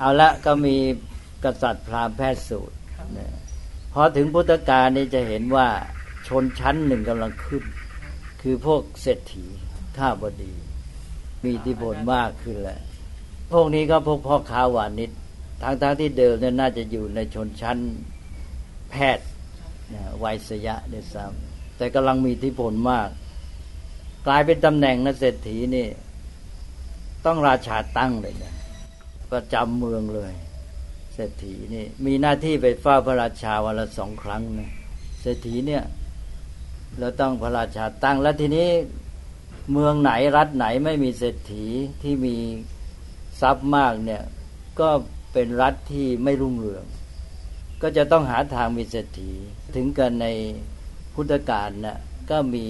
[0.01, 0.77] เอาละก็มี
[1.45, 2.77] กษัตริย์พราหมณ์แพทย์สูตร
[3.19, 3.29] นะ
[3.93, 5.69] พอถึงพุทธกาลนี่จะเห็นว่า
[6.29, 7.65] ชนชั้นหนึ่งกำลังขึ้น
[8.43, 9.47] คือพวกเศรษฐี
[9.97, 10.53] ข้าบดี
[11.43, 12.81] มีอิทธิพลมากขึ้นแล้ว
[13.53, 15.11] พวกนี้ก็พวกพ่อค้าวานิช
[15.63, 17.79] ทางทางๆที่เดิมเนี่ยน่าจะอยู่ในชนชั้น
[18.91, 19.27] แพทย์
[19.95, 23.09] นะวัยสยะด้วยซ้ำแต่กำลังมีอิทธิพลมาก
[24.27, 25.87] กลายเป็นตำแหน่งนะเศรษฐีนี่
[27.27, 28.55] ต้องราชาตั้งเลยนะ
[29.33, 30.33] ประจำเมืองเลย
[31.15, 34.71] เศรษฐีนี่ มีหน้าที่ไปเฝ้าพระราชาวันละสองครั้งนะ
[35.21, 35.83] เศรษฐีเนี่ย
[36.99, 38.69] เราต้องพระราชาตั้งแล้วทีนี้
[39.73, 41.65] เมืองไหนรัฐไหนไม่มีเศรษฐี
[42.03, 42.37] ที่มี
[43.41, 44.23] ทรัพย์มากเนี่ย
[44.81, 44.89] ก็
[45.33, 46.85] เป็นรัฐที่ไม่รุ่งเรือง
[47.83, 49.31] ก็จะต้องหาทางมีเศรษฐี
[49.75, 50.27] ถึงกันใน
[51.15, 51.99] พุทธกาลน่ะ
[52.31, 52.65] ก็มี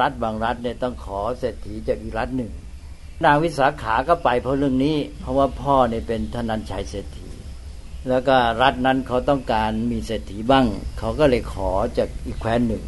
[0.00, 2.52] รัฐบางรัฐเนี่ยต้องขอเศรษฐีจากอีกรัฐหนึ่ง
[3.24, 7.28] นางวิสาขาก็ไปเพราะเรื่องนี้ เพราะว่าพ่อเนี่ยเป็นธนันชัยเศรษฐี
[8.08, 10.66] แล้วก็รัฐนั้นเขาต้องการมีเศรษฐีบ้าง
[10.98, 12.82] เขาก็เลยขอจากอีกแคว้นหนึ่ง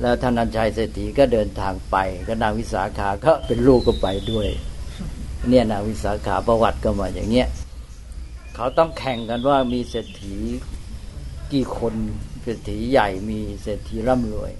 [0.00, 1.96] แล้วธนันชัยเศรษฐีก็เดินทางไป
[2.28, 4.48] ก็นางวิสาขาก็เป็นลูกก็ไปด้วย
[5.48, 7.48] เนี่ยนางวิสาขาประวัติก็มาอย่างเงี้ย
[8.54, 10.36] เขาต้องแข่งกันว่ามีเศรษฐี
[11.52, 11.94] กี่คน
[12.42, 14.52] เศรษฐีใหญ่มีเศรษฐีร่ำรวย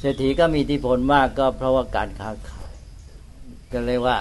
[0.00, 2.72] เศรษฐีก็มีอิทธิพลมากก็เพราะว่าการค้าขาย
[3.72, 4.18] ก็เรียว่า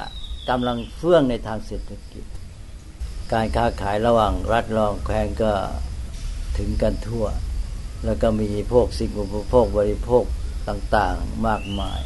[0.50, 2.26] กำลังเฟื่องในทางเศรษฐกิจ
[3.34, 5.52] การค้าขายระหว่างรัฐรองแคว้นก็
[6.58, 7.26] ถึงกันทั่ว
[8.06, 10.24] แล้วก็มีพวกสิ่งอุปโภคบริโภค
[10.70, 12.02] ต่างๆมากมาย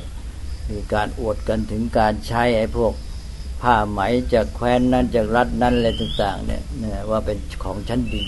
[0.70, 2.94] มีการอวดกันถึงการใช้ไอ้พวก
[3.62, 4.02] ผ้าไหม
[4.34, 8.26] จากแคว้นนั้นจากรัฐนั้นอะไรต่าง ๆ เนี่ยนะว่าเป็นของชั้นดี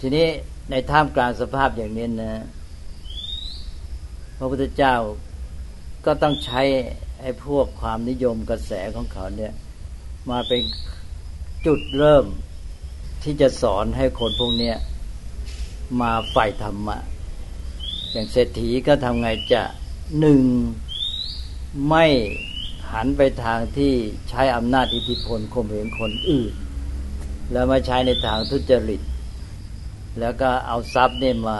[0.00, 0.26] ทีนี้
[0.70, 2.42] ในท่ามกลางสภาพอย่างนี้นะ
[4.38, 4.94] พระพุทธเจ้า
[6.06, 6.62] ก็ต้องใช้
[7.20, 9.52] ไอ้พวกความนิยมกระแสของเขาเนี่ย
[10.30, 10.62] มาเป็น
[11.66, 12.26] จุดเริ่ม
[13.22, 14.76] ที่จะสอนให้คนพวกเนี้ย
[16.00, 16.98] มาใฝ่ธรรมะ
[18.10, 19.62] อย่างเศรษฐีก็ทำไงจะ
[20.20, 20.40] หนึ่ง
[21.88, 22.06] ไม่
[22.92, 23.92] หันไปทางที่
[24.28, 26.52] ใช้อำนาจอิทธิพลข่มเหงคนอื่น
[27.52, 29.00] แล้วมาใช้ในทางทุจริต
[30.20, 31.58] แล้วก็เอาทรัพย์เนี่ยมา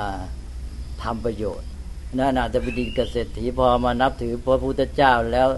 [1.02, 1.68] ทำประโยชน์
[2.18, 5.48] นั่นอาจจะเป็นดีเกษตรถีพอมานับถือพระพุทธเจ้าแล้ว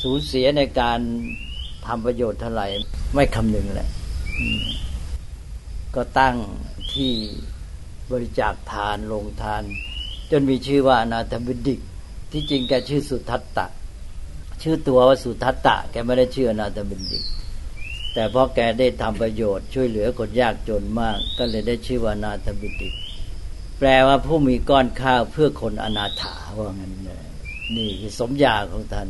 [0.00, 0.98] สูญเสียในการ
[1.86, 2.66] ทำประโยชน์เท่าไหร่
[3.14, 3.88] ไม่คำนึงแหละ
[5.94, 6.36] ก็ตั้ง
[6.94, 7.12] ที่
[8.12, 9.62] บริจาคทานลงทาน
[10.30, 11.80] จนมีชื่อว่าอนาถบิดิก
[12.32, 13.66] ที่จริงแกชื่อสุทัตตะ
[14.62, 17.24] ชื่อตัวว่าสุทัตตะ แกไม่ได้ชื่ออนาถบิดิก
[18.14, 22.94] แต่เพราะแกได้ทำประโยชน์ช่วยเหลือคนยากจนมาก ก็เลยได้ชื่อว่าอนาถบิดิก
[23.78, 27.24] แปลว่าผู้มีก้อนข้าวเพื่อคนอนาถาว่างั้นเลย
[27.76, 29.08] นี่คือสมญาของท่าน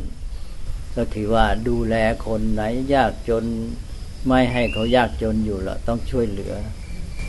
[0.97, 1.95] ก็คือว่าดูแล
[2.27, 2.61] คนไหน
[2.93, 3.43] ยากจน
[4.27, 6.53] ไม่ให้เขายากจนอยู่ละต้องช่วยเหลือ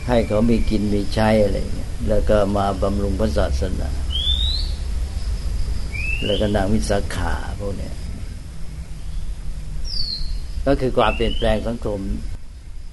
[0.07, 3.89] ให้เขามีกินมีใช้อะไรเงี้ยแล้วก็มาบำรุงพระศาสนา
[6.25, 7.95] แล้วก็นางวิสาขาพวกเนี้ย
[10.65, 11.99] ก็คือความเปลี่ยนแปลงสังคม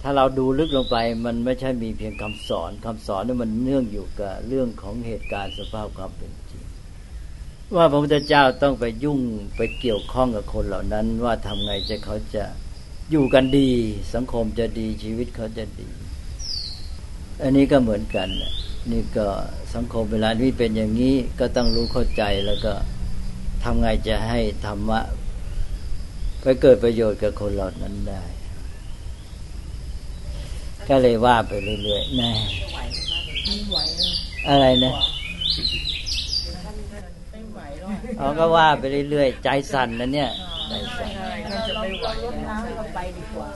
[0.02, 6.64] ถ้าเราดูลึกลงไป มันไม่ใช่มีเพียงคำสอนคำสอนนี่มันเนื่องอยู่กับเรื่องของเหตุการณ์สภาพความเป็นจริง
[7.76, 9.20] ว่าพระพุทธเจ้าต้องไปยุ่ง
[9.56, 12.44] ไปเกี่ยวข้องกับคนเหล่านั้น ว่าทำไงจะเขาจะ
[13.10, 13.70] อยู่กันดี
[14.14, 15.88] สังคมจะดีชีวิตเขาจะดี
[17.42, 18.52] อันนี้ก็เหมือนกันน่ะ
[18.92, 19.26] นี่ก็
[19.74, 22.74] สังคมเวลานี้เป็นอย่างนี้ก็ต้องรู้เข้าใจแล้วก็
[23.64, 25.00] ทำไงจะให้ธรรมะ
[26.42, 28.22] ไปเกิดประโยชน์กับคนเหล่านั้นได้
[30.88, 32.30] ก็เลยว่าไปเรื่อยๆแน่
[33.46, 34.14] ไม่ไหวแล้ว
[34.48, 34.92] อะไรนะ
[37.32, 40.30] ไม่ไหวแล้วเขาก็ว่าไปเรื่อยๆ ใจสั่นนะเนี่ย
[40.68, 43.48] ใจสั่นใช่เราเราเราลดน้ำให้เราไปดีกว่า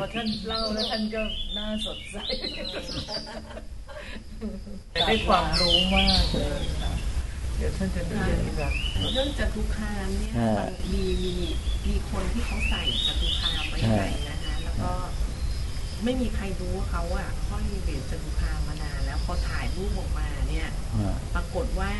[0.00, 1.22] พอท่านเล่าแล้วท่านก็
[1.56, 2.16] น่าสดใส
[5.06, 6.92] ได้ความรู้มากเลยค่ะ
[7.56, 8.16] เดี๋ยวท่านจะมี
[8.58, 8.72] แบบ
[9.12, 11.34] เรื่องจตุคามเนี่ยมันมีมี
[11.88, 14.92] มีคนที่เขาใส่จตุคามไว้ในนะคะแล้วก็
[16.04, 21.92] ไม่มีใครรู้ว่าเขาอะห้อยเหรียญจตุคามมานานแล้วพอถ่ายรูปออกมาเนี่ยอ่าปรากฏว่า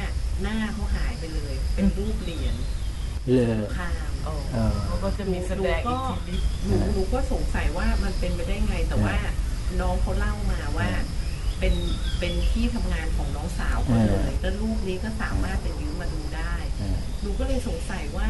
[0.43, 2.55] หน้าเขาหายไปเลย เป็นรูปเหรียญ
[3.33, 9.17] เลจยตุคามโอ้เออเขาก็จะมีแสดงอิทธิฤทธิ์หนูหนูก็สงสัยว่ามันเป็นไปได้ไงแต่ว่า
[9.81, 10.89] น้องเขาเล่ามาว่า
[11.59, 11.75] เป็น
[12.19, 18.29] เป็นที่ทำงานของน้องสาวเขาเลยแล้วรูปนี้ก็สามารถจะยืมมาดูได้อ่าหนูก็เลยสงสัยว่า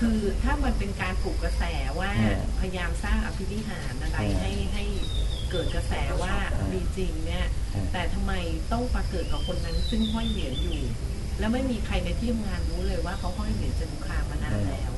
[0.00, 1.62] คือถ้ามันเป็นการปลุกกระแส
[2.00, 4.84] ว่าเออพยายามสร้างอภินิหารอะไรเออให้ให้
[5.50, 8.32] เกิดกระแสว่าเออมีจริงเนี่ยเออแต่ทำไม
[8.72, 10.80] ต้องมาเกิดกับคนนั้นซึ่งห้อยเหรียญอยู่
[11.38, 14.92] แล้วไม่มีใครในที่ทำงานรู้เลยว่าเขาห้อยเหรียญจตุคามมานานแล้ว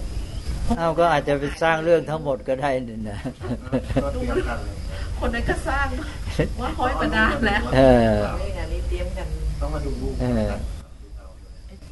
[0.77, 3.19] เอาก็อาจจะไปสร้างเรื่องทั้งหมดก็ได้นี่นะ
[5.19, 5.87] คนนั้นก็สร้าง
[6.61, 7.81] ว่าห้อยมานานแล้วเอ
[8.13, 9.27] อเรื่องงานนี้เตรียมกัน
[10.21, 10.53] เออ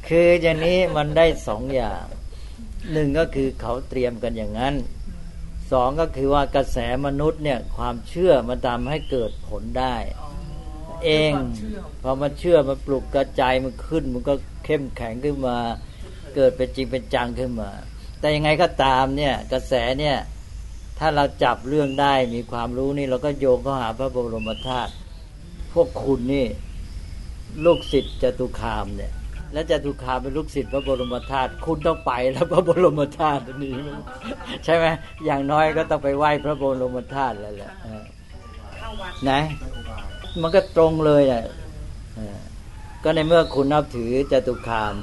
[0.07, 2.03] คืออย่างนี้มันได้สองอย่าง
[2.91, 4.75] หนึ่งก็คือเขาเตรียมกันอย่างนั้น
[5.71, 9.95] สองก็คือว่ากระแสมนุษย์เนี่ยความเชื่อมันทำให้เกิดผลได้
[11.05, 14.33] เองความเชื่อพอมันเชื่อมันปลุกกระจายมันขึ้น มันก็
[14.65, 15.57] เข้มแข็งขึ้นมา
[16.35, 17.69] เกิดเป็นจริงเป็นจังขึ้นมา
[18.19, 20.17] แต่ยังไงก็ตามเนี่ยกระแสเนี่ย
[20.99, 24.91] ถ้าเราจับเรื่องได้มีความรู้นี่เราก็โยงเข้าหาพระบรมธาตุ
[25.73, 26.45] พวกคุณนี่
[27.65, 29.11] ลูกศิษย์จตุคามเนี่ย
[29.53, 33.73] และจตุคามเป็นลูกศิษย์พระบรมธาตุคุณต้องไปแล้วพระบรมธาตุนี้
[34.65, 34.85] ใช่ไหม
[35.25, 38.03] อย่างน้อยก็ต้องไปไหว้พระบรมธาตุแล้วแหละเออ
[38.75, 39.31] เข้าวัดไหน
[40.41, 41.43] มันก็ตรงเลยอะ
[42.15, 42.37] เออ
[43.03, 44.95] ก็ในเมื่อคุณนับถือจตุคาม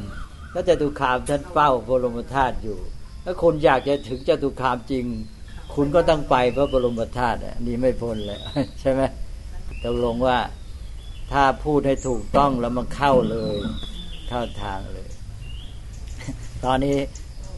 [0.52, 2.78] แล้วจตุคามท่านเฝ้าบรมธาตุอยู่
[3.24, 5.04] ถ้าคุณอยากจะถึงจตุคามจริง
[5.74, 8.40] คุณก็ต้องไปพระบรมธาตุนี่ไม่พ้นเลย
[8.80, 9.02] ใช่ไหม
[9.82, 10.38] ตกลงว่า
[11.32, 13.56] ถ้าพูดให้ถูกต้องแล้วมันเข้าเลย
[14.28, 15.08] เข้าทางเลย
[16.64, 16.96] ตอนนี้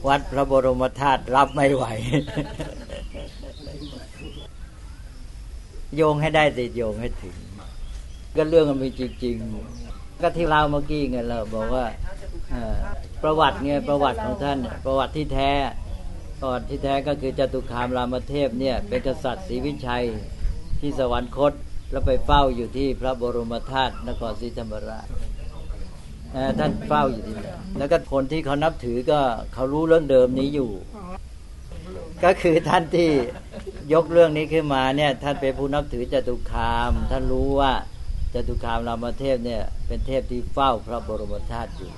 [0.08, 1.84] วัดพระบรมธาตุรับไม่ไหว
[5.96, 7.36] โยงให้ได้ติโยงให้ถึง
[8.36, 9.36] ก็เรื่องมันมีจริง
[9.78, 11.84] ๆ ก็ที่เราเมื่อกี้ไงเราบอกว่า
[13.28, 15.52] ประวัติเนี่ยประวัติของท่าน ประวัติที่แท้
[16.40, 20.04] ประวัติที่แท้ก็คือจตุคามรามเทพเนี่ยเป็นกษัตริย์ศรีวิชัย
[20.80, 21.52] ที่สวรรคต
[21.90, 25.06] แล้วไปเฝ้าอยู่ที่พระบรมธาตุนครศรีธรรมราช
[26.58, 29.20] ท่านเฝ้าอยู่ที่นั่นแล้วก็คนที่เขานับถือก็
[29.52, 30.70] เขารู้เรื่องเดิมนี้อยู่
[32.24, 33.10] ก็คือท่านที่
[33.92, 37.72] ยกเรื่องนี้ขึ้นมาเนี่ย ท่านเป็นผู้นับถือจตุคาม ท่านรู้ว่า
[38.34, 41.92] จตุคามรามเทพเนี่ย เป็นเทพที่เฝ้าพระบรมธาตุอยู่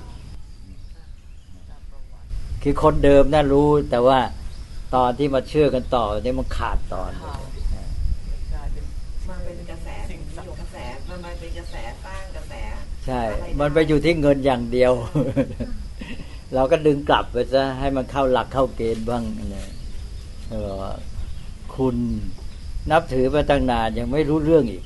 [2.62, 4.18] คือคนเดิมน่ารู้แต่ว่า
[4.94, 7.32] ตอนที่มาเชื่อกันต่อเนี่ยมันขาดตอนเลย
[8.52, 8.84] กลาเป็น
[9.28, 10.76] มันเป็นกระแสสิ่งมกระแส
[11.08, 12.52] มันมาเป็นกระแสสร้างกระแส
[13.06, 13.22] ใช่
[13.60, 14.92] มันไปอยู่ที่เงินอย่างเดียว
[16.54, 19.22] เราก็ดึงกลับไปซะให้มันเข้าหลักเข้าเกณฑ์บ้าง
[19.54, 19.68] นะ
[20.50, 20.84] เออ
[21.74, 21.96] คุณ
[22.90, 24.84] นับถือมาตั้งนานยังไม่รู้เรื่องอีก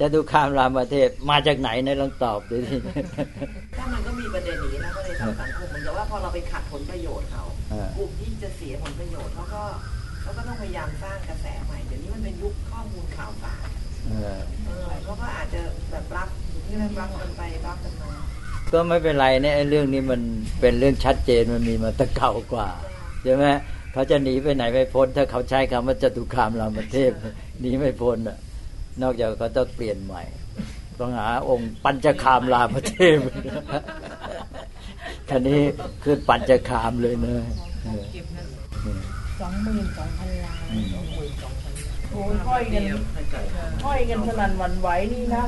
[0.00, 2.76] จะดูคามรามเทพมาจากไหนในลองตอบดูสิ
[3.76, 9.62] ถ้ามันก็มีประเด็นอย่างนี้นะก็เลยทำสังคมเหมือนกับว่าพอเราไปขัดผลประโยชน์เขาเออกลุ่มที่จะเสียผลประโยชน์เขาก็
[10.22, 13.66] เขาก็ต้องพยายามสร้างกระแสใหม่เดี๋ยวนี้มันเป็นยุคข้อมูลข่าวสาร
[14.06, 16.28] เออเออเขาก็อาจจะแบบรับ
[16.68, 18.10] นี่มันรับกันไปรับกันมา
[18.72, 20.20] ก็ไม่เป็นไรเนี่ยไอ้เรื่องนี้มัน
[20.60, 22.68] เป็นเรื่องชัดเจนมันมีมาตั้งเก่ากว่า
[23.24, 23.46] ใช่ไหม
[23.92, 27.12] เขาจะหนีไปไหนไม่พ้น ถ้าเขาใช้คำว่าจตุคามรามเทพ
[27.60, 28.38] หนีไม่พ้นอะ
[29.02, 30.22] นอกจากเขาต้องเปลี่ยนใหม่
[31.00, 33.18] ต้องหาองค์ปัญจคามรามเทพ
[35.28, 35.60] ท่านี้
[36.02, 37.42] คือปัญจคามเลยเนอะ
[37.84, 38.48] เออเก็บเงิน
[39.40, 40.62] สองหมื่นสองพันล้าน
[40.94, 42.82] สองหมื่นสองพันล้านโอ้ยห้อยกัน
[43.84, 45.44] ห้อยกันสนั่นหวันไหวนี่นะ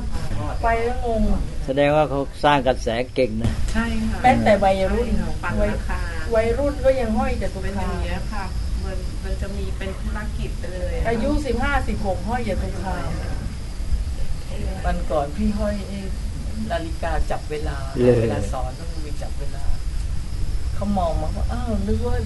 [0.62, 1.22] ไปแล้วงง
[1.66, 5.08] แสดงว่าเขาสร้างกระแสเก่งนะ ใช่ค่ะแม้แต่วัยรุ่น
[5.42, 6.00] ปันวัยราคา
[6.34, 8.44] วัยรุ่นก็ยังห้อยจตุเป็นอคาย่างมเงี้ยค่ะ
[8.84, 13.08] มันมันจะมีเป็นธุรกิจไปเลยะอายุสิบห้าสิบหกห้อยจตุคาม
[14.84, 15.98] วันก่อนพี่ห้อยไอ้
[16.70, 19.64] นาฬิกาจับเวลาเลยเวลาสอนต้องมีจับเวลา
[20.74, 22.16] เขามองมาว่าอ้าวนึกว่า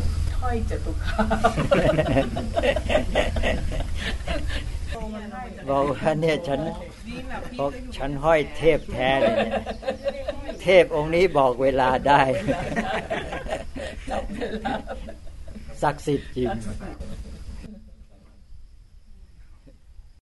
[0.41, 1.27] ห้อยจตุคาม
[5.69, 6.61] บอกว่าเนี่ยฉัน
[7.09, 9.55] นี่แบบพี่บอกก็อยู่ฉันห้อยเทพแท้เลยเนี่ย
[10.63, 12.23] เทพองค์นี้บอกเวลาได้
[14.11, 14.75] จับเวลา
[15.83, 17.24] ศักดิ์สิทธิ์จริงเ